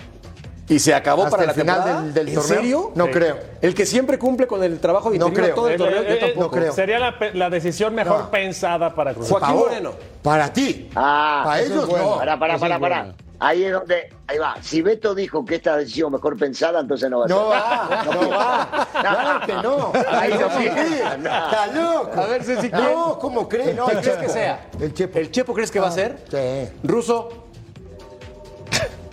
[0.67, 2.01] ¿Y se acabó ¿Hasta para la el final temporada?
[2.01, 2.57] del, del ¿En torneo?
[2.57, 2.91] serio?
[2.95, 3.11] No Sí.
[3.11, 3.37] creo.
[3.61, 5.53] El que siempre cumple con el trabajo de No creo.
[5.53, 6.41] todo el Eh, torneo, eh, yo eh, tampoco.
[6.41, 6.73] no creo.
[6.73, 8.31] Sería la, la decisión mejor No.
[8.31, 9.91] pensada para Cruz Joaquín Moreno.
[10.23, 10.89] Para ti.
[10.95, 12.05] Ah, para eso es ellos bueno.
[12.11, 12.17] no.
[12.17, 12.99] Pará, pará, Eso pará, es pará.
[13.03, 13.15] bueno.
[13.37, 14.55] Ahí es donde, ahí va.
[14.61, 17.37] Si Beto dijo que esta decisión mejor pensada, entonces no va a ser.
[17.37, 18.87] No va, no va.
[19.01, 19.91] Claro que no.
[20.09, 20.69] Ahí no ¿Cómo sí.
[20.69, 20.91] crees?
[21.01, 22.21] Está loco.
[22.21, 22.83] A ver, Ceci, ¿quién?
[22.93, 23.75] No, ¿cómo crees?
[23.75, 24.65] No, ¿Quién el crees que sea?
[24.79, 25.19] El Chepo.
[25.19, 26.17] ¿El Chepo crees que va a ser?
[26.31, 26.69] Sí.
[26.81, 27.44] Ruso,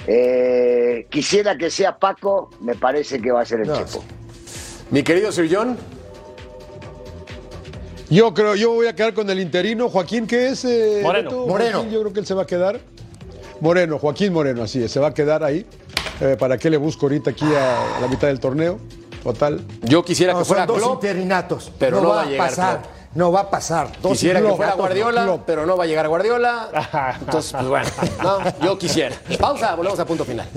[0.06, 3.76] Eh, quisiera que sea Paco, me parece que va a ser el No.
[3.76, 4.02] Chepo.
[4.90, 5.76] mi querido Sir John.
[8.10, 9.88] Yo creo, yo voy a quedar con el interino.
[9.88, 10.64] Joaquín, ¿qué es?
[10.66, 11.30] eh, Moreno.
[11.30, 11.46] Beto?
[11.46, 11.72] Moreno.
[11.78, 12.80] Joaquín, yo creo que él se va a quedar.
[13.60, 15.64] Moreno, Joaquín Moreno, así es, se va a quedar ahí.
[16.20, 18.78] Eh, ¿Para qué le busco ahorita aquí a la mitad del torneo?
[19.22, 19.60] Total.
[19.82, 20.94] Yo quisiera No, que fuera son dos Klopp.
[21.04, 21.72] interinatos.
[21.78, 22.80] pero no va a a llegar pasar.
[22.82, 22.92] Klopp.
[23.14, 23.88] No va a pasar.
[24.00, 25.42] Dos Quisiera que fuera Guardiola, Klopp.
[25.46, 26.68] pero no va a llegar Guardiola.
[27.20, 27.88] Entonces, pues bueno,
[28.22, 29.16] no, yo quisiera.
[29.38, 30.48] Pausa, volvemos a punto final.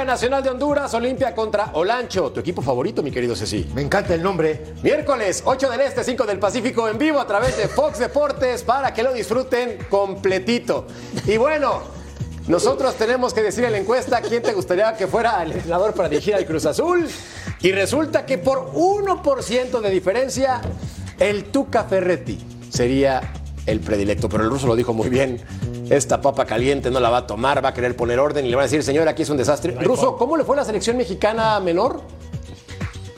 [0.00, 3.68] Liga Nacional de Honduras, Olimpia contra Olancho, tu equipo favorito, mi querido Ceci.
[3.74, 4.72] Me encanta el nombre.
[4.82, 8.94] Miércoles, 8 del Este, 5 del Pacífico, en vivo a través de Fox Deportes para
[8.94, 10.86] que lo disfruten completito.
[11.26, 11.82] Y bueno,
[12.48, 16.08] nosotros tenemos que decir en la encuesta quién te gustaría que fuera el entrenador para
[16.08, 17.06] dirigir al Cruz Azul.
[17.60, 20.62] Y resulta que por 1% de diferencia,
[21.18, 22.38] el Tuca Ferretti
[22.70, 23.20] sería
[23.66, 24.30] el predilecto.
[24.30, 25.42] Pero el ruso lo dijo muy bien.
[25.90, 28.54] Esta papa caliente no la va a tomar, va a querer poner orden y le
[28.54, 29.72] van a decir, señor, aquí es un desastre.
[29.72, 32.00] Ruso, ¿cómo le fue la selección mexicana menor?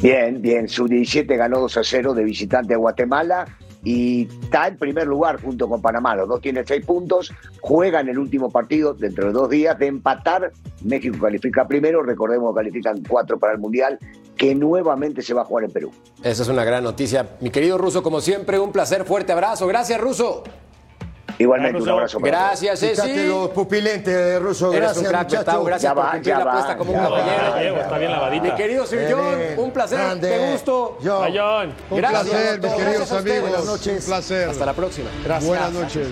[0.00, 0.66] Bien, bien.
[0.70, 3.44] Su 17 ganó 2 a 0 de visitante a Guatemala
[3.84, 6.16] y está en primer lugar junto con Panamá.
[6.16, 10.50] Los dos tienen seis puntos, juegan el último partido dentro de dos días de empatar.
[10.82, 13.98] México califica primero, recordemos que califican cuatro para el Mundial,
[14.34, 15.90] que nuevamente se va a jugar en Perú.
[16.22, 17.36] Esa es una gran noticia.
[17.40, 19.66] Mi querido Ruso, como siempre, un placer, fuerte abrazo.
[19.66, 20.44] Gracias, Ruso.
[21.38, 23.26] Igualmente, un abrazo para Gracias, Ceci.
[23.26, 24.70] los pupilentes, Ruso.
[24.70, 25.64] Gracias, un crack, muchacho.
[25.64, 27.80] Gracias por cumplir la apuesta como un caballero.
[27.80, 28.44] Está bien lavadita.
[28.44, 29.98] Mi querido Sir John, un placer.
[29.98, 30.28] Grande.
[30.28, 30.98] Qué gusto.
[31.02, 31.74] John.
[31.90, 33.40] Un Gracias placer, mis queridos Gracias amigos.
[33.42, 34.00] Buenas noches.
[34.00, 34.48] Un placer.
[34.48, 35.10] Hasta la próxima.
[35.42, 36.08] Buenas noches.